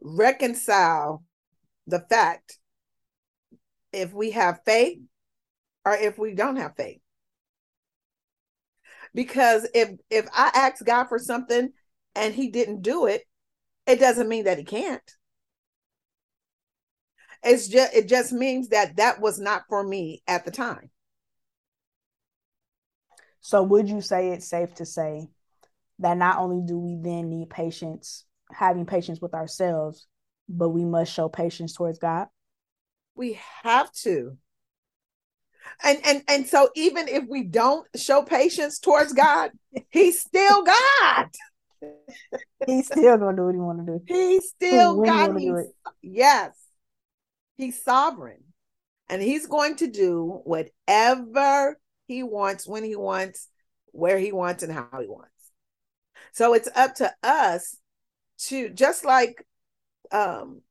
[0.02, 1.24] reconcile
[1.88, 2.60] the fact
[3.92, 5.00] if we have faith
[5.84, 7.02] or if we don't have faith.
[9.14, 11.72] Because if if I ask God for something
[12.16, 13.24] and he didn't do it,
[13.86, 15.02] it doesn't mean that he can't.
[17.44, 20.90] It's just it just means that that was not for me at the time.
[23.42, 25.28] So would you say it's safe to say
[26.00, 30.08] that not only do we then need patience, having patience with ourselves,
[30.50, 32.28] but we must show patience towards God?
[33.14, 34.38] We have to.
[35.84, 39.52] And and and so even if we don't show patience towards God,
[39.90, 41.28] he's still God.
[42.66, 44.02] He's still gonna do what he want to do.
[44.08, 45.38] He's still God.
[45.38, 46.52] He's, yes,
[47.58, 48.44] he's sovereign,
[49.10, 53.48] and he's going to do whatever he wants, when he wants,
[53.88, 55.32] where he wants, and how he wants.
[56.34, 57.78] So it's up to us
[58.48, 59.46] to just like
[60.12, 60.62] um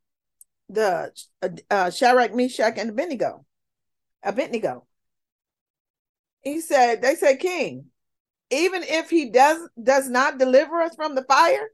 [0.68, 1.12] the
[1.42, 3.44] uh, uh Shadrach, Meshach, and Abednego.
[4.22, 4.86] Abednego.
[6.42, 7.86] He said, they said, King,
[8.54, 11.68] even if he does does not deliver us from the fire,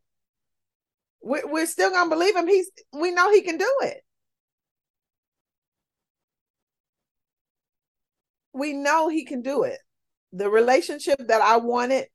[1.23, 2.47] we're, still gonna believe him.
[2.47, 4.03] He's we know he can do it.
[8.53, 9.79] We know he can do it.
[10.33, 12.07] The relationship that I wanted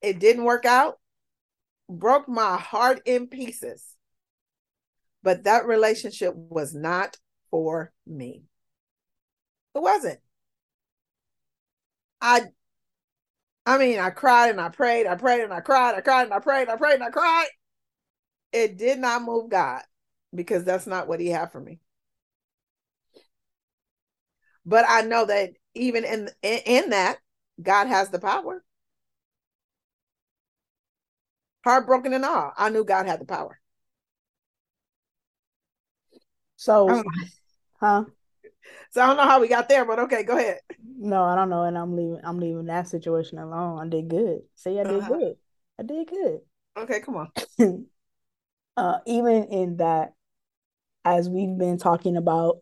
[0.00, 0.98] it didn't work out,
[1.88, 3.84] broke my heart in pieces.
[5.22, 7.16] But that relationship was not
[7.50, 8.44] for me.
[9.74, 10.20] It wasn't.
[12.20, 12.46] I
[13.68, 16.32] I mean, I cried and I prayed, I prayed and I cried, I cried and
[16.32, 17.48] I prayed, I prayed and I cried.
[18.50, 19.82] It did not move God
[20.34, 21.78] because that's not what he had for me.
[24.64, 27.18] But I know that even in in, in that,
[27.60, 28.64] God has the power.
[31.62, 32.54] heartbroken and all.
[32.56, 33.60] I knew God had the power.
[36.56, 37.04] So, um,
[37.78, 38.04] huh?
[38.90, 40.60] So I don't know how we got there, but okay, go ahead.
[40.98, 42.20] No, I don't know, and I'm leaving.
[42.24, 43.78] I'm leaving that situation alone.
[43.78, 44.40] I did good.
[44.54, 45.08] Say I did uh-huh.
[45.08, 45.36] good.
[45.78, 46.38] I did good.
[46.74, 47.30] Okay, come on.
[48.78, 50.14] uh, even in that,
[51.04, 52.60] as we've been talking about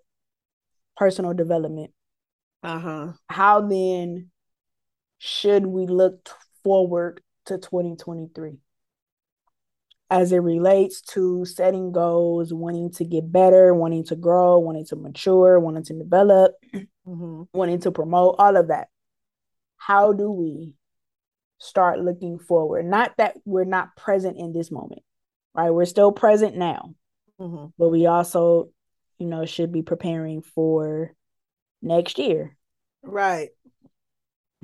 [0.97, 1.93] personal development,
[2.67, 3.13] uh huh.
[3.29, 4.31] How then
[5.19, 6.29] should we look
[6.65, 8.59] forward to 2023?
[10.09, 14.97] As it relates to setting goals, wanting to get better, wanting to grow, wanting to
[14.97, 17.43] mature, wanting to develop, mm-hmm.
[17.53, 18.89] wanting to promote, all of that.
[19.77, 20.75] How do we
[21.59, 22.87] start looking forward?
[22.87, 25.03] Not that we're not present in this moment,
[25.55, 25.71] right?
[25.71, 26.95] We're still present now,
[27.41, 27.67] mm-hmm.
[27.77, 28.71] but we also,
[29.19, 31.15] you know, should be preparing for
[31.83, 32.57] next year.
[33.03, 33.51] Right.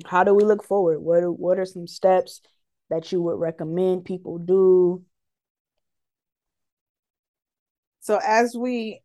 [0.05, 0.99] How do we look forward?
[0.99, 2.41] What are, what are some steps
[2.89, 5.03] that you would recommend people do
[8.03, 9.01] so as we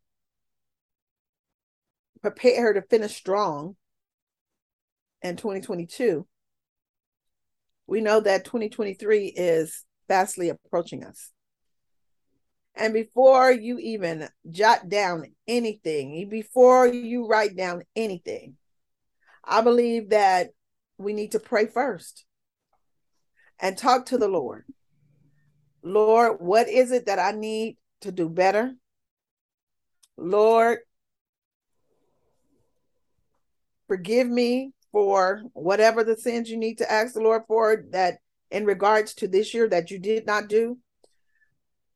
[2.21, 3.77] prepare her to finish strong
[5.23, 6.27] in 2022,
[7.87, 11.31] we know that 2023 is fastly approaching us.
[12.75, 18.57] And before you even jot down anything, before you write down anything,
[19.45, 20.49] I believe that
[20.99, 22.25] we need to pray first
[23.61, 24.65] and talk to the Lord.
[25.85, 28.75] Lord, what is it that I need to do better?
[30.19, 30.81] Lord,
[33.87, 38.19] forgive me for whatever the sins you need to ask the Lord for that
[38.51, 40.79] in regards to this year that you did not do.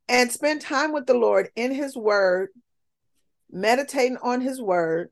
[0.08, 2.50] And spend time with the Lord in His Word,
[3.50, 5.10] meditating on His Word,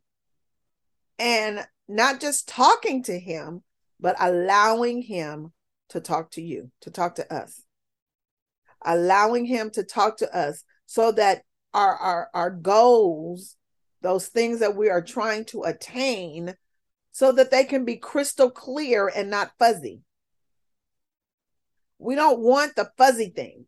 [1.18, 3.62] and not just talking to Him,
[3.98, 5.52] but allowing Him
[5.88, 7.62] to talk to you, to talk to us.
[8.84, 13.56] Allowing Him to talk to us so that our, our, our goals,
[14.02, 16.54] those things that we are trying to attain,
[17.12, 20.00] so that they can be crystal clear and not fuzzy.
[21.98, 23.66] We don't want the fuzzy things.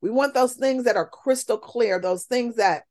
[0.00, 2.82] We want those things that are crystal clear, those things that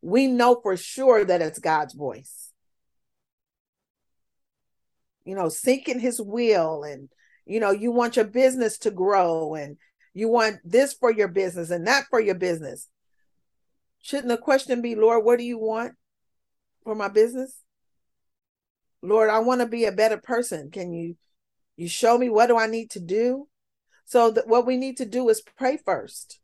[0.00, 2.52] we know for sure that it's God's voice.
[5.24, 7.08] You know, seeking his will and
[7.48, 9.78] you know, you want your business to grow and
[10.14, 12.88] you want this for your business and that for your business.
[14.00, 15.94] Shouldn't the question be, Lord, what do you want
[16.84, 17.62] for my business?
[19.02, 20.70] Lord, I want to be a better person.
[20.70, 21.16] Can you
[21.76, 23.46] you show me what do I need to do?
[24.04, 26.40] So that what we need to do is pray first.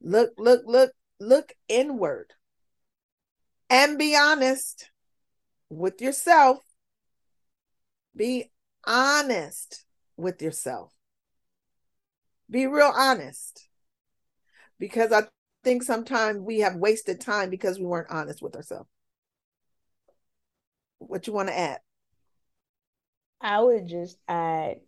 [0.00, 2.34] Look, look, look, look inward.
[3.68, 4.90] And be honest
[5.68, 6.58] with yourself.
[8.14, 8.50] Be
[8.86, 9.84] honest
[10.16, 10.92] with yourself.
[12.50, 13.68] Be real honest.
[14.78, 15.24] Because I
[15.64, 18.88] think sometimes we have wasted time because we weren't honest with ourselves
[20.98, 21.80] what you want to add?
[23.40, 24.80] I would just add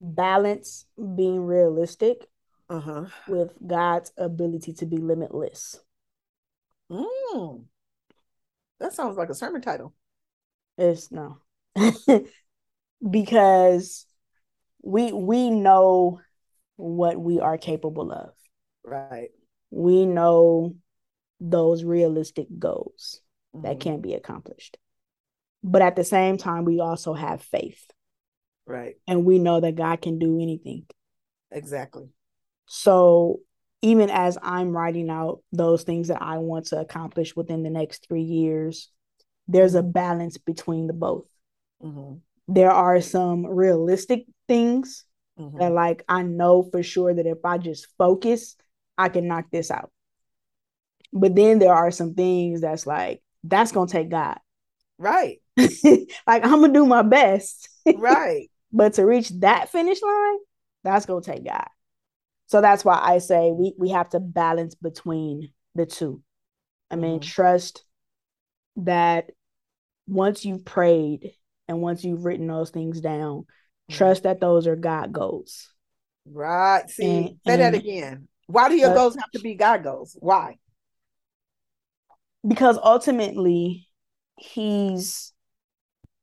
[0.00, 2.26] balance being realistic
[2.68, 3.06] uh-huh.
[3.28, 5.80] with God's ability to be limitless.
[6.90, 7.64] Mm.
[8.80, 9.94] That sounds like a sermon title.
[10.78, 11.38] It's no.
[13.10, 14.06] because
[14.82, 16.20] we we know
[16.76, 18.30] what we are capable of.
[18.84, 19.30] Right.
[19.70, 20.74] We know
[21.40, 23.20] those realistic goals
[23.54, 23.66] mm-hmm.
[23.66, 24.76] that can be accomplished.
[25.62, 27.84] But at the same time, we also have faith.
[28.66, 28.96] Right.
[29.06, 30.86] And we know that God can do anything.
[31.50, 32.08] Exactly.
[32.66, 33.40] So
[33.82, 38.06] even as I'm writing out those things that I want to accomplish within the next
[38.06, 38.90] three years,
[39.48, 39.90] there's a mm-hmm.
[39.90, 41.26] balance between the both.
[41.82, 42.14] Mm-hmm.
[42.48, 45.04] There are some realistic things
[45.38, 45.58] mm-hmm.
[45.58, 48.56] that, like, I know for sure that if I just focus,
[48.98, 49.90] I can knock this out.
[51.12, 54.38] But then there are some things that's like, that's gonna take God.
[54.98, 55.40] Right.
[55.56, 57.68] like I'm gonna do my best.
[57.96, 58.48] right.
[58.74, 60.38] But to reach that finish line,
[60.82, 61.66] that's gonna take God.
[62.46, 66.22] So that's why I say we we have to balance between the two.
[66.90, 67.28] I mean, mm-hmm.
[67.28, 67.84] trust
[68.76, 69.28] that
[70.06, 71.32] once you've prayed
[71.68, 73.46] and once you've written those things down.
[73.90, 75.68] Trust that those are God goals.
[76.26, 76.88] Right.
[76.88, 78.28] See, and, say and that again.
[78.46, 80.16] Why do your goals have to be God goals?
[80.20, 80.58] Why?
[82.46, 83.88] because ultimately
[84.38, 85.32] he's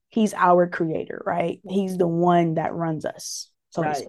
[0.10, 4.04] he's our creator right he's the one that runs us so right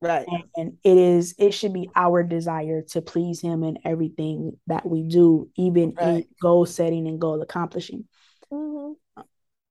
[0.00, 4.56] right and, and, it is it should be our desire to please him in everything
[4.66, 6.08] that we do even right.
[6.08, 8.04] in goal setting and goal accomplishing
[8.52, 9.22] mm-hmm.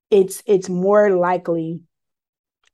[0.09, 1.81] it's it's more likely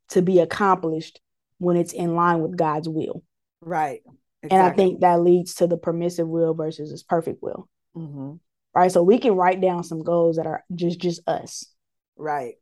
[0.10, 1.20] to be accomplished
[1.58, 3.24] when it's in line with god's will
[3.62, 4.02] right
[4.44, 4.50] exactly.
[4.52, 8.36] and i think that leads to the permissive will versus his perfect will mm-hmm
[8.78, 8.92] right?
[8.92, 11.66] So we can write down some goals that are just just us,
[12.16, 12.56] right?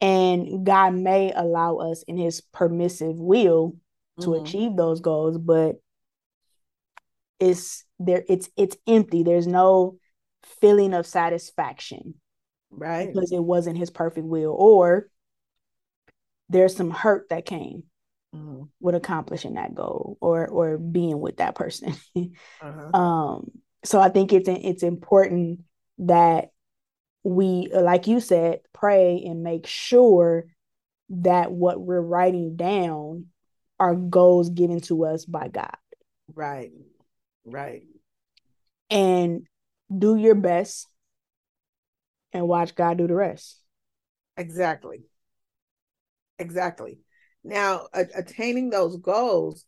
[0.00, 3.76] And God may allow us in His permissive will
[4.20, 4.44] to mm-hmm.
[4.44, 5.76] achieve those goals, but
[7.38, 8.24] it's there.
[8.28, 9.22] It's it's empty.
[9.22, 9.98] There's no
[10.60, 12.14] feeling of satisfaction,
[12.70, 13.12] right?
[13.12, 15.08] Because it wasn't His perfect will, or
[16.52, 17.84] there's some hurt that came
[18.34, 18.64] mm-hmm.
[18.80, 21.94] with accomplishing that goal or or being with that person.
[22.16, 22.96] uh-huh.
[22.96, 23.50] Um
[23.84, 25.60] so I think it's it's important
[25.98, 26.50] that
[27.24, 30.46] we, like you said, pray and make sure
[31.10, 33.26] that what we're writing down
[33.78, 35.76] are goals given to us by God.
[36.34, 36.72] Right.
[37.44, 37.82] Right.
[38.90, 39.46] And
[39.96, 40.88] do your best
[42.32, 43.58] and watch God do the rest.
[44.36, 45.02] Exactly.
[46.42, 46.98] Exactly.
[47.44, 49.64] Now, a- attaining those goals,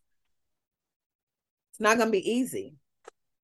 [1.71, 2.75] it's not going to be easy.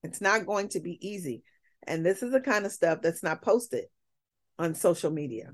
[0.03, 1.45] It's not going to be easy.
[1.87, 3.85] And this is the kind of stuff that's not posted
[4.59, 5.53] on social media.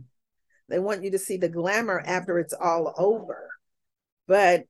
[0.68, 3.50] They want you to see the glamour after it's all over.
[4.26, 4.64] But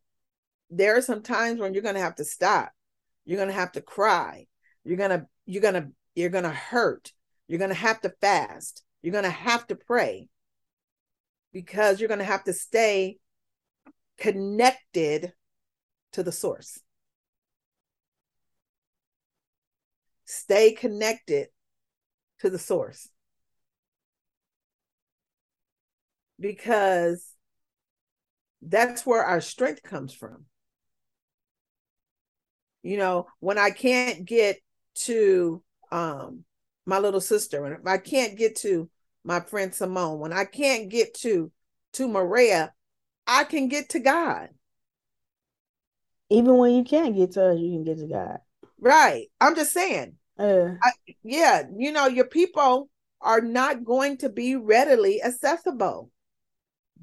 [0.69, 2.73] there are some times when you're going to have to stop.
[3.25, 4.47] You're going to have to cry.
[4.85, 7.13] You're going to you're going to you're going to hurt.
[7.47, 8.83] You're going to have to fast.
[9.03, 10.29] You're going to have to pray
[11.57, 13.17] because you're going to have to stay
[14.19, 15.33] connected
[16.13, 16.79] to the source.
[20.27, 21.49] Stay connected
[22.41, 23.09] to the source.
[26.39, 27.25] Because
[28.61, 30.45] that's where our strength comes from.
[32.83, 34.59] You know, when I can't get
[35.07, 36.45] to um
[36.85, 38.91] my little sister, and if I can't get to
[39.27, 41.51] my friend Simone, when I can't get to
[41.95, 42.73] to Maria,
[43.27, 44.51] I can get to God.
[46.31, 48.39] Even when you can't get to us, you can get to God.
[48.81, 49.27] Right.
[49.41, 50.15] I'm just saying.
[50.39, 50.91] Uh, I,
[51.23, 52.89] yeah, you know, your people
[53.21, 56.11] are not going to be readily accessible,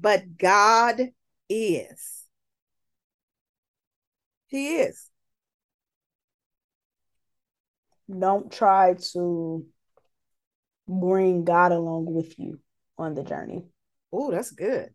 [0.00, 1.10] but God
[1.48, 2.26] is.
[4.46, 5.10] He is.
[8.08, 9.66] Don't try to
[10.88, 12.60] bring God along with you
[12.98, 13.64] on the journey.
[14.12, 14.90] Oh, that's good.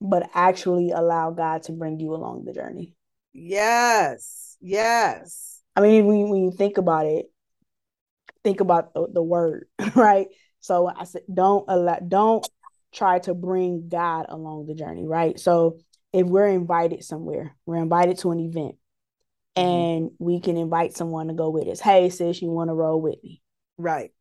[0.00, 2.94] But actually allow God to bring you along the journey.
[3.32, 4.56] Yes.
[4.60, 5.60] Yes.
[5.76, 7.26] I mean, when, when you think about it,
[8.42, 10.28] think about the, the word, right?
[10.60, 12.48] So I said, don't allow, don't
[12.94, 15.38] try to bring God along the journey, right?
[15.38, 15.78] So
[16.12, 18.76] if we're invited somewhere, we're invited to an event,
[19.56, 19.68] mm-hmm.
[19.68, 21.80] and we can invite someone to go with us.
[21.80, 23.42] Hey, sis, you want to roll with me?
[23.76, 24.12] Right.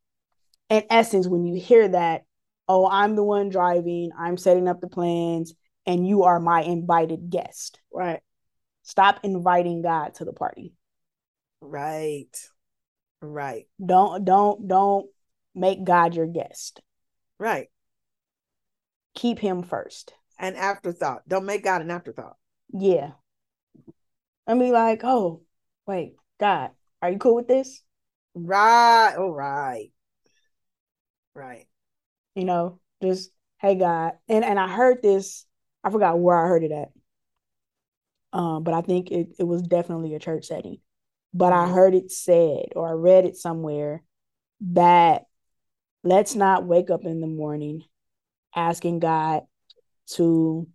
[0.69, 2.23] In essence, when you hear that,
[2.67, 5.53] oh, I'm the one driving, I'm setting up the plans,
[5.85, 7.79] and you are my invited guest.
[7.93, 8.21] Right.
[8.83, 10.73] Stop inviting God to the party.
[11.61, 12.35] Right.
[13.21, 13.67] Right.
[13.83, 15.07] Don't don't don't
[15.55, 16.81] make God your guest.
[17.39, 17.69] Right.
[19.15, 20.13] Keep him first.
[20.39, 21.27] An afterthought.
[21.27, 22.35] Don't make God an afterthought.
[22.73, 23.11] Yeah.
[24.45, 25.41] I mean like, oh,
[25.87, 27.81] wait, God, are you cool with this?
[28.33, 29.15] Right.
[29.17, 29.91] All right.
[31.35, 31.67] Right.
[32.35, 34.13] You know, just hey God.
[34.27, 35.45] And and I heard this,
[35.83, 36.89] I forgot where I heard it at.
[38.31, 40.79] Um, but I think it, it was definitely a church setting.
[41.33, 41.73] But I mm-hmm.
[41.73, 44.03] heard it said or I read it somewhere
[44.61, 45.23] that
[46.03, 47.83] let's not wake up in the morning
[48.55, 49.43] asking God
[50.11, 50.67] to,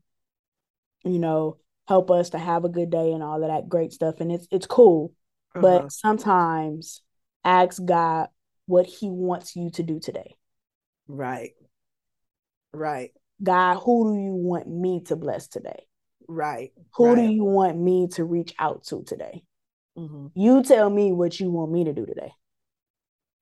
[1.04, 4.20] you know, help us to have a good day and all of that great stuff.
[4.20, 5.12] And it's it's cool.
[5.54, 5.62] Uh-huh.
[5.62, 7.02] But sometimes
[7.44, 8.28] ask God
[8.66, 10.34] what he wants you to do today.
[11.09, 11.52] Right.
[12.72, 13.11] Right.
[13.42, 15.86] God, who do you want me to bless today?
[16.28, 16.72] Right.
[16.94, 17.16] Who right.
[17.16, 19.42] do you want me to reach out to today?
[19.96, 20.26] Mm-hmm.
[20.34, 22.32] You tell me what you want me to do today.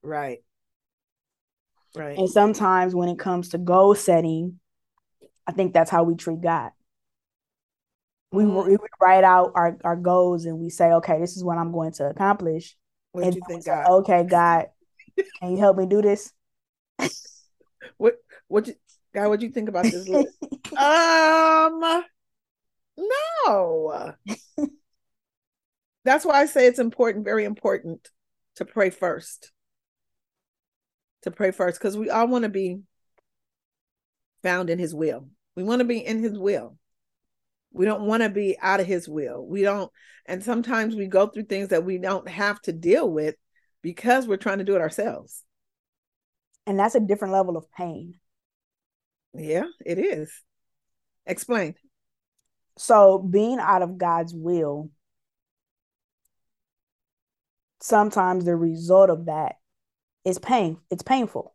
[0.03, 0.39] Right.
[1.95, 2.19] Right.
[2.19, 4.61] And sometimes when it comes to goal setting,
[5.47, 6.71] I think that's how we treat God.
[8.33, 8.71] We, mm-hmm.
[8.71, 11.93] we write out our, our goals and we say, okay, this is what I'm going
[11.93, 12.77] to accomplish.
[13.13, 13.91] What and you think, say, God?
[14.01, 14.67] Okay, God,
[15.41, 16.33] can you help me do this?
[17.97, 18.17] what
[18.49, 18.75] what you
[19.15, 20.37] God, what you think about this list?
[20.77, 22.03] um
[23.47, 24.15] no.
[26.05, 28.09] That's why I say it's important, very important
[28.57, 29.53] to pray first.
[31.23, 32.81] To pray first, because we all want to be
[34.43, 35.29] found in his will.
[35.57, 36.79] We want to be in his will.
[37.73, 39.45] We don't want to be out of his will.
[39.45, 39.91] We don't,
[40.25, 43.35] and sometimes we go through things that we don't have to deal with
[43.83, 45.43] because we're trying to do it ourselves.
[46.67, 48.15] And that's a different level of pain.
[49.35, 50.33] Yeah, it is.
[51.27, 51.75] Explain.
[52.79, 54.91] So, being out of God's will,
[57.81, 59.57] sometimes the result of that
[60.25, 60.79] is pain.
[60.91, 61.55] It's painful.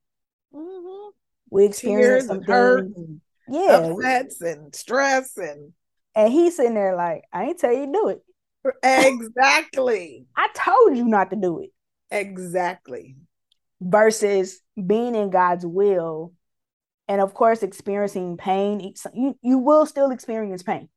[0.54, 1.10] Mm-hmm.
[1.50, 5.74] We experience some hurt, and, yeah, upsets and stress, and
[6.16, 8.22] and he's sitting there like, I ain't tell you to do it.
[8.84, 10.26] Exactly.
[10.36, 11.70] I told you not to do it.
[12.10, 13.16] Exactly.
[13.82, 16.34] Versus being in God's will
[17.08, 18.94] and of course experiencing pain.
[19.14, 20.88] You, you will still experience pain.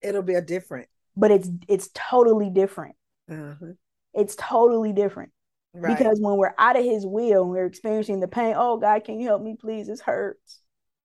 [0.00, 0.88] It'll be a different.
[1.16, 2.94] But it's it's totally different.
[3.30, 3.74] Uh-huh.
[4.14, 5.32] it's totally different.
[5.72, 5.96] Right.
[5.96, 9.20] because when we're out of his will and we're experiencing the pain oh god can
[9.20, 9.86] you help me please?
[9.86, 10.60] This hurts.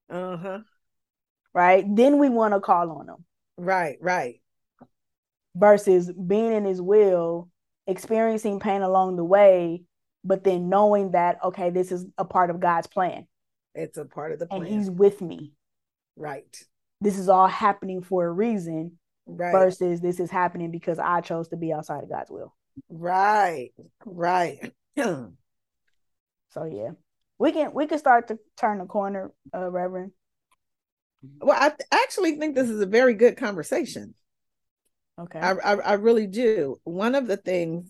[0.10, 0.60] Uh-huh
[1.56, 1.84] right?
[1.88, 3.26] Then we want to call on him.
[3.58, 4.42] Right right.
[5.56, 7.50] Versus being in his will
[7.88, 9.84] experiencing pain along the way
[10.26, 13.26] but then knowing that okay this is a part of god's plan
[13.76, 14.64] it's a part of the plan.
[14.64, 15.52] And he's with me.
[16.16, 16.58] Right.
[17.02, 18.94] This is all happening for a reason.
[19.28, 19.52] Right.
[19.52, 22.56] Versus this is happening because I chose to be outside of God's will.
[22.90, 23.72] Right.
[24.06, 24.72] Right.
[24.98, 25.34] so
[26.56, 26.92] yeah.
[27.38, 30.12] We can we can start to turn the corner, uh Reverend.
[31.40, 34.14] Well, I th- actually think this is a very good conversation.
[35.20, 35.40] Okay.
[35.40, 36.78] I, I, I really do.
[36.84, 37.90] One of the things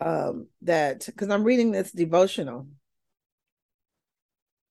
[0.00, 2.66] um that because I'm reading this devotional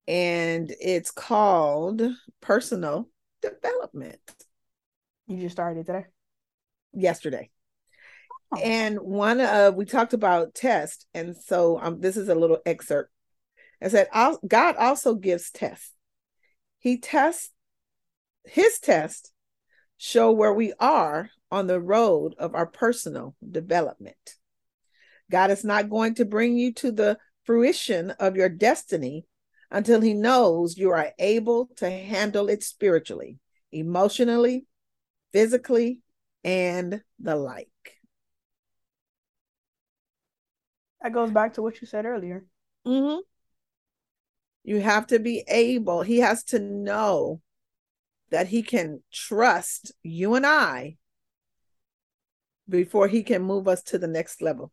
[0.07, 2.01] and it's called
[2.41, 3.09] personal
[3.41, 4.19] development.
[5.27, 6.05] You just started today?
[6.93, 7.49] Yesterday.
[8.53, 8.59] Oh.
[8.61, 13.11] And one of we talked about test, and so um, this is a little excerpt.
[13.81, 14.07] I said,
[14.47, 15.91] God also gives tests.
[16.79, 17.49] He tests
[18.45, 19.31] his test
[19.97, 24.35] show where we are on the road of our personal development.
[25.31, 29.25] God is not going to bring you to the fruition of your destiny
[29.71, 33.39] until he knows you are able to handle it spiritually,
[33.71, 34.65] emotionally,
[35.33, 35.99] physically,
[36.43, 37.69] and the like.
[41.01, 42.45] That goes back to what you said earlier.
[42.87, 43.19] Mm-hmm.
[44.63, 47.41] You have to be able, he has to know
[48.31, 50.97] that he can trust you and I
[52.67, 54.71] before he can move us to the next level.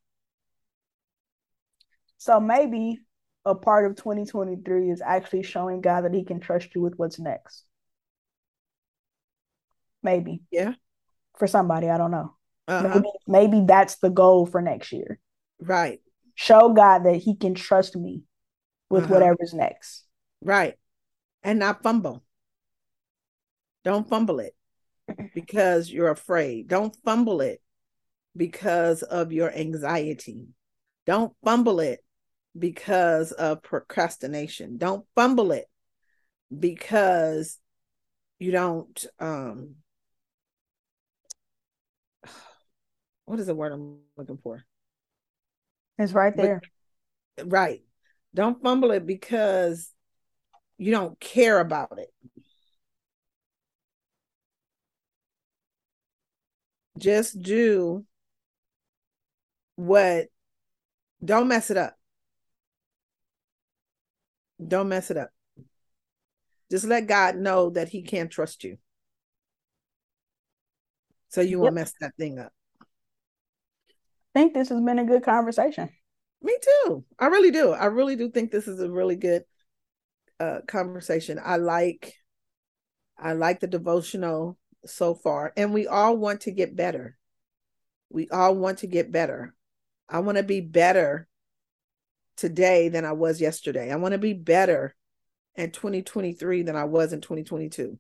[2.23, 3.01] So maybe
[3.45, 7.19] a part of 2023 is actually showing God that he can trust you with what's
[7.19, 7.65] next.
[10.05, 10.43] Maybe.
[10.53, 10.75] Yeah.
[11.37, 12.37] For somebody, I don't know.
[12.69, 12.89] Uh-huh.
[12.89, 15.19] Maybe, maybe that's the goal for next year.
[15.59, 15.99] Right.
[16.37, 18.23] Show God that he can trust me
[18.89, 19.15] with Uh-huh.
[19.15, 20.05] whatever's next.
[20.41, 20.79] Right.
[21.43, 22.23] And not fumble.
[23.83, 24.55] Don't fumble it
[25.35, 26.69] because you're afraid.
[26.69, 27.61] Don't fumble it
[28.37, 30.47] because of your anxiety.
[31.05, 31.99] Don't fumble it
[32.59, 34.77] because of procrastination.
[34.79, 35.67] Don't fumble it
[36.57, 37.59] because
[38.39, 39.77] you don't um
[43.25, 44.65] what is the word I'm looking for?
[45.99, 46.63] It's right But- there.
[47.45, 47.83] Right.
[48.35, 49.91] Don't fumble it because
[50.79, 52.09] you don't care about it.
[56.99, 58.05] Just do
[59.77, 60.27] what,
[61.25, 61.97] don't mess it up.
[64.69, 65.31] Don't mess it up.
[66.71, 68.79] Just let God know that He can't trust you.
[71.29, 71.75] So you won't Yep.
[71.75, 72.53] mess that thing up.
[74.35, 75.91] I think this has been a good conversation.
[76.43, 77.05] Me too.
[77.19, 77.71] I really do.
[77.71, 79.45] I really do think this is a really good
[80.41, 81.41] uh conversation.
[81.43, 82.15] I like
[83.19, 87.17] I like the devotional so far and we all want to get better.
[88.11, 89.55] We all want to get better.
[90.09, 91.29] I want to be better
[92.37, 93.91] today than I was yesterday.
[93.91, 94.95] I want to be better
[95.57, 97.99] in 2023 than I was in 2022.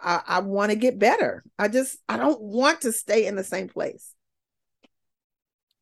[0.00, 1.44] I, I want to get better.
[1.58, 4.12] I just I don't want to stay in the same place.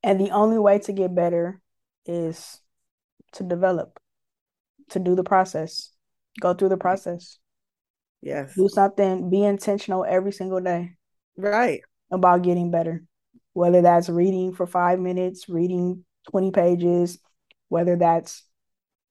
[0.02, 1.60] And the only way to get better
[2.06, 2.60] is
[3.32, 3.98] to develop,
[4.90, 5.90] to do the process,
[6.40, 7.38] go through the process,
[8.20, 8.54] Yes.
[8.54, 10.92] do something, be intentional every single day
[11.36, 11.80] Right.
[12.10, 13.04] about getting better.
[13.52, 17.18] Whether that's reading for five minutes, reading 20 pages,
[17.72, 18.44] whether that's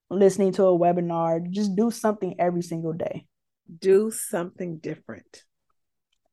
[0.08, 3.26] listening to a webinar, just do something every single day,
[3.66, 5.42] Do something different.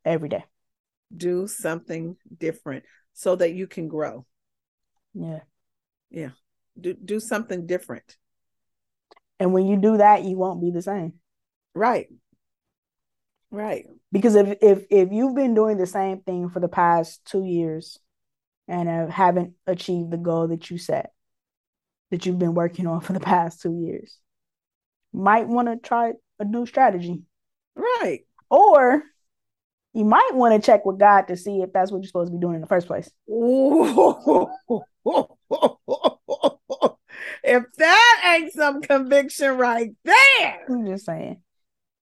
[0.06, 0.46] every day.
[1.10, 4.26] do something different so that you can grow
[5.14, 5.42] Yeah.
[6.12, 6.34] Yeah.
[6.80, 8.18] Do do something different
[9.40, 11.14] And when you do that, you won't be the same.
[11.74, 12.08] right
[13.52, 17.44] right Because if if if you've been doing the same thing for the past two
[17.44, 17.98] years
[18.68, 21.10] and haven't achieved the goal that you set,
[22.12, 24.18] that you've been working on for the past two years,
[25.14, 27.24] might want to try a new strategy.
[27.76, 29.04] right Or
[29.94, 32.38] you might want to check with God to see if that's what you're supposed to
[32.38, 33.10] be doing in the first place.
[37.44, 41.42] if that ain't some conviction right there I'm just saying.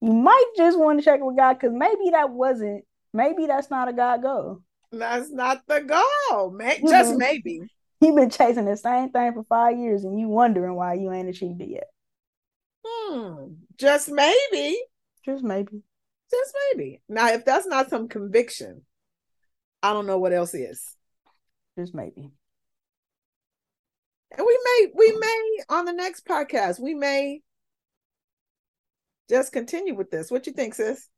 [0.00, 3.88] You might just want to check with God because maybe that wasn't, maybe that's not
[3.88, 4.60] a God goal.
[4.92, 7.60] that's not the goal man just maybe
[8.00, 11.28] You've been chasing the same thing for five years and you wondering why you ain't
[11.28, 11.88] achieved it yet.
[12.84, 13.54] hmm.
[13.76, 14.78] just maybe
[15.24, 15.82] Just maybe.
[16.30, 18.82] just maybe now if that's not some conviction
[19.82, 20.94] i don't know what else is
[21.78, 22.30] Just maybe.
[24.36, 27.40] And we may, we may on the next podcast, we may
[29.30, 30.30] just continue with this.
[30.30, 31.08] What you think, sis?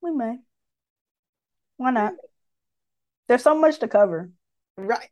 [0.00, 0.38] We may.
[1.76, 2.14] Why not?
[3.28, 4.30] There's so much to cover.
[4.76, 5.10] Right.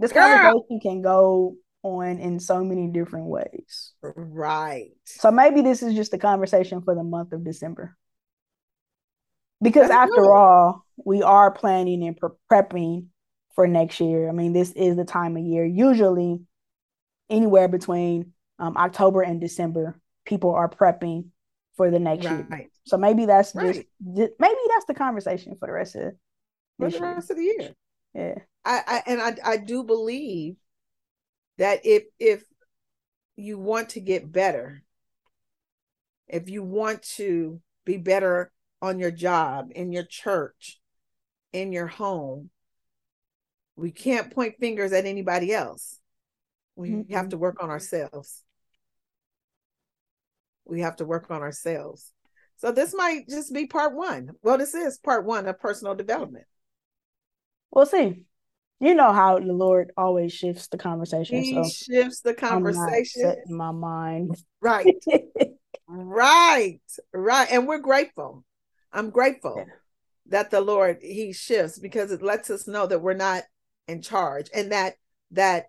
[0.00, 0.22] This Girl.
[0.26, 3.92] conversation can go on in so many different ways.
[4.02, 4.90] Right.
[5.04, 7.96] So maybe this is just a conversation for the month of December.
[9.62, 10.30] Because That's after good.
[10.32, 13.06] all, we are planning and pre- prepping
[13.54, 14.28] for next year.
[14.28, 15.66] I mean, this is the time of year.
[15.66, 16.40] Usually,
[17.28, 21.26] anywhere between um, October and December, people are prepping
[21.76, 22.46] for the next year.
[22.86, 23.74] So maybe that's Right.
[23.74, 23.86] just
[24.38, 26.12] maybe that's the conversation for the rest of
[26.78, 27.14] for the year.
[27.14, 27.74] rest of the year.
[28.14, 28.34] Yeah.
[28.64, 30.56] I, I and I I do believe
[31.58, 32.44] that if if
[33.36, 34.82] you want to get better,
[36.28, 38.52] if you want to be better
[38.82, 40.80] on your job, in your church,
[41.52, 42.50] in your home,
[43.76, 45.98] we can't point fingers at anybody else.
[46.76, 47.30] We have Mhm.
[47.30, 48.44] to work on ourselves.
[50.64, 52.12] We have to work on ourselves.
[52.56, 54.36] So this might just be part one.
[54.42, 56.46] Well, this is part one of personal development.
[57.70, 58.24] We'll see.
[58.80, 61.42] You know how the Lord always shifts the conversation.
[61.42, 63.04] He So shifts the I'm not conversation.
[63.04, 64.42] setting my mind.
[64.62, 64.86] Right.
[65.86, 66.80] Right,
[67.12, 67.48] right.
[67.50, 68.44] And we're grateful.
[68.92, 69.74] I'm grateful Yeah.
[70.28, 73.44] that the Lord He shifts because it lets us know that we're not
[73.86, 74.94] in charge and that
[75.32, 75.66] that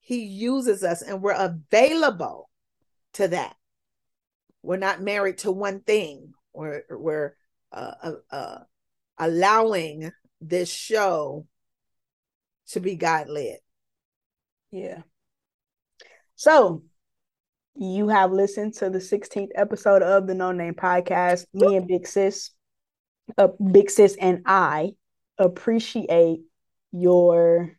[0.00, 2.48] He uses us and we're available
[3.14, 3.56] to that.
[4.62, 6.32] We're not married to one thing.
[6.54, 7.34] We're we're
[7.72, 8.58] uh, uh, uh,
[9.18, 11.46] allowing this show
[12.68, 13.58] to be God led.
[14.70, 15.02] Yeah.
[16.36, 16.82] So
[17.74, 21.46] you have listened to the 16th episode of the No Name Podcast.
[21.54, 22.50] Me and Big Sis,
[23.36, 24.92] uh, Big Sis and I
[25.38, 26.40] appreciate
[26.92, 27.72] your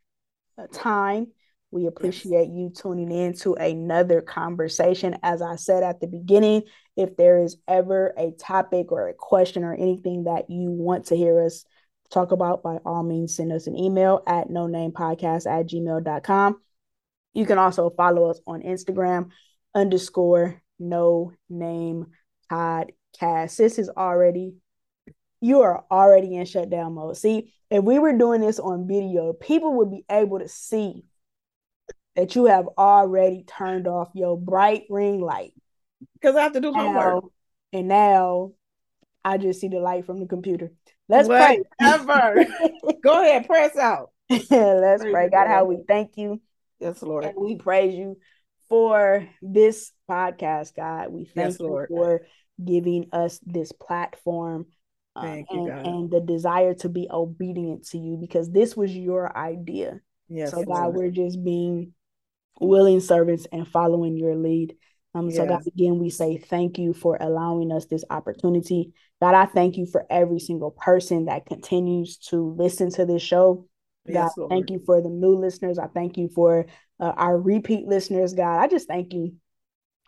[0.57, 1.27] uh, time.
[1.71, 5.17] We appreciate you tuning in to another conversation.
[5.21, 6.63] As I said at the beginning,
[6.95, 11.15] if there is ever a topic or a question or anything that you want to
[11.15, 11.65] hear us
[12.09, 16.59] talk about, by all means, send us an email at no name podcast at gmail.com.
[17.33, 19.29] You can also follow us on Instagram
[19.75, 22.07] underscore no name
[22.51, 23.57] podcast.
[23.57, 24.55] This is already,
[25.41, 27.17] you are already in shutdown mode.
[27.17, 31.05] See, if we were doing this on video, people would be able to see
[32.15, 35.53] that you have already turned off your bright ring light.
[36.13, 37.23] Because I have to do homework.
[37.23, 37.29] Now,
[37.71, 38.51] and now
[39.23, 40.71] I just see the light from the computer.
[41.07, 41.61] Let's pray.
[41.77, 42.45] Whatever.
[43.03, 44.11] Go ahead, press out.
[44.29, 45.29] Let's Praise pray.
[45.29, 46.39] God, how we thank you
[46.79, 47.25] Yes, Lord.
[47.25, 48.17] and we praise you
[48.69, 51.11] for this podcast, God.
[51.11, 51.89] We thank Yes, you Lord.
[51.89, 52.21] for
[52.63, 54.67] giving us this platform
[55.15, 55.85] um, you, and, God.
[55.85, 59.99] and the desire to be obedient to you because this was your idea.
[60.27, 60.95] Yes, so, God, Lord.
[60.95, 61.93] we're just being
[62.61, 64.75] willing servants and following your lead.
[65.15, 68.93] Um, so, God, again, we say thank you for allowing us this opportunity.
[69.21, 73.67] God, I thank you for every single person that continues to listen to this show.
[74.07, 75.77] God, Yes, thank you for the new listeners.
[75.77, 76.65] I thank you for
[76.99, 78.59] uh, our repeat listeners, God.
[78.59, 79.33] I just thank you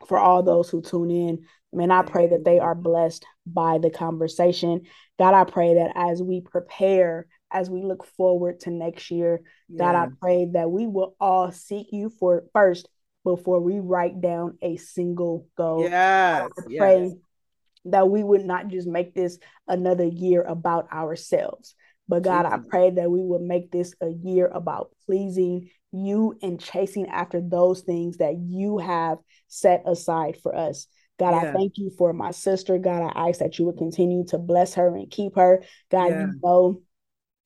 [0.07, 1.45] for all those who tune in.
[1.74, 4.82] Man, I pray that they are blessed by the conversation.
[5.18, 9.41] God, I pray that as we prepare, as we look forward to next year,
[9.78, 12.89] God, I pray that we will all seek you for first
[13.24, 15.84] before we write down a single goal.
[15.84, 16.49] Yes.
[16.57, 17.14] I yes.
[17.86, 21.76] That we would not just make this another year about ourselves,
[22.08, 26.60] but God, I pray that we would make this a year about pleasing you and
[26.60, 29.18] chasing after those things that you have
[29.48, 30.88] set aside for us.
[31.20, 32.78] God, I thank you for my sister.
[32.80, 35.64] God, I ask that you would continue to bless her and keep her.
[35.90, 36.28] God, Yeah.
[36.28, 36.82] you know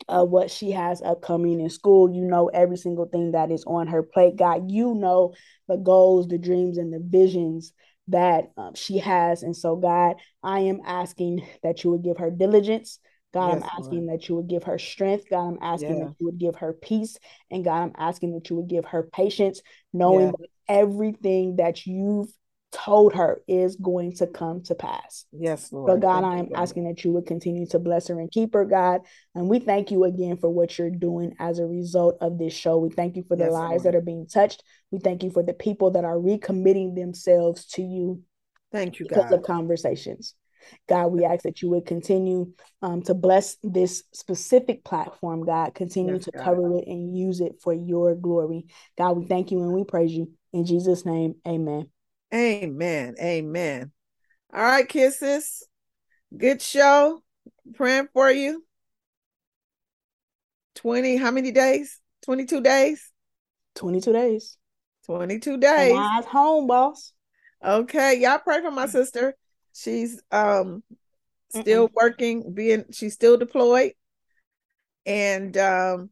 [0.08, 2.14] uh, what she has upcoming in school.
[2.14, 4.36] You know every single thing that is on her plate.
[4.36, 5.34] God, you know
[5.68, 7.74] the goals, the dreams, and the visions
[8.08, 9.43] that um, she has.
[9.43, 12.99] And so, God, I am asking that you would give her diligence.
[13.34, 15.26] God, I'm Yes, asking that you would give her strength.
[15.30, 16.06] God, I'm asking Yeah.
[16.06, 17.18] that you would give her peace.
[17.51, 20.32] And God, I'm asking that you would give her patience, knowing Yeah.
[20.32, 22.30] that everything that you've
[22.76, 25.26] told her is going to come to pass.
[25.32, 25.90] Yes, Lord.
[25.90, 28.66] So, God, I am asking that you would continue to bless her and keep her,
[28.66, 29.02] God.
[29.34, 32.78] And we thank you again for what you're doing as a result of this show.
[32.78, 33.84] We thank you for the Yes, lives Lord.
[33.84, 34.64] that are being touched.
[34.92, 38.24] We thank you for the people that are recommitting themselves to you
[38.72, 39.34] Thank you, because God.
[39.40, 40.36] of conversations.
[40.90, 42.52] God, we ask that you would continue
[42.82, 45.76] um, to bless this specific platform, God.
[45.76, 46.44] Continue Yes, to God.
[46.44, 48.66] cover it and use it for your glory.
[48.98, 50.32] God, we thank you and we praise you.
[50.54, 51.90] In Jesus' name, amen.
[52.36, 53.16] Amen.
[53.22, 53.92] Amen.
[54.54, 55.66] All right, kisses.
[56.36, 57.24] Good show.
[57.76, 58.66] Praying for you.
[60.76, 62.00] 20, how many days?
[62.24, 63.10] 22 days?
[63.76, 64.58] 22 days.
[65.06, 66.26] 22 And days.
[66.26, 67.14] home, boss.
[67.64, 68.20] Okay.
[68.20, 69.36] Y'all pray for my sister.
[69.74, 70.84] She's um
[71.50, 73.94] still working, being she's still deployed.
[75.06, 76.10] And um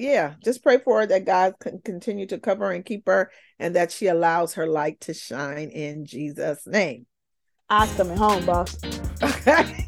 [0.00, 3.76] yeah, just pray for her that God can continue to cover and keep her and
[3.76, 7.06] that she allows her light to shine in Jesus' name.
[7.68, 8.78] Eyes coming home, boss.
[9.22, 9.86] Okay.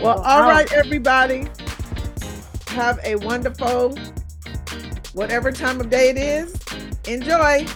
[0.00, 1.48] well, all right, everybody.
[2.68, 3.98] Have a wonderful,
[5.14, 6.54] whatever time of day it is.
[7.08, 7.66] Enjoy.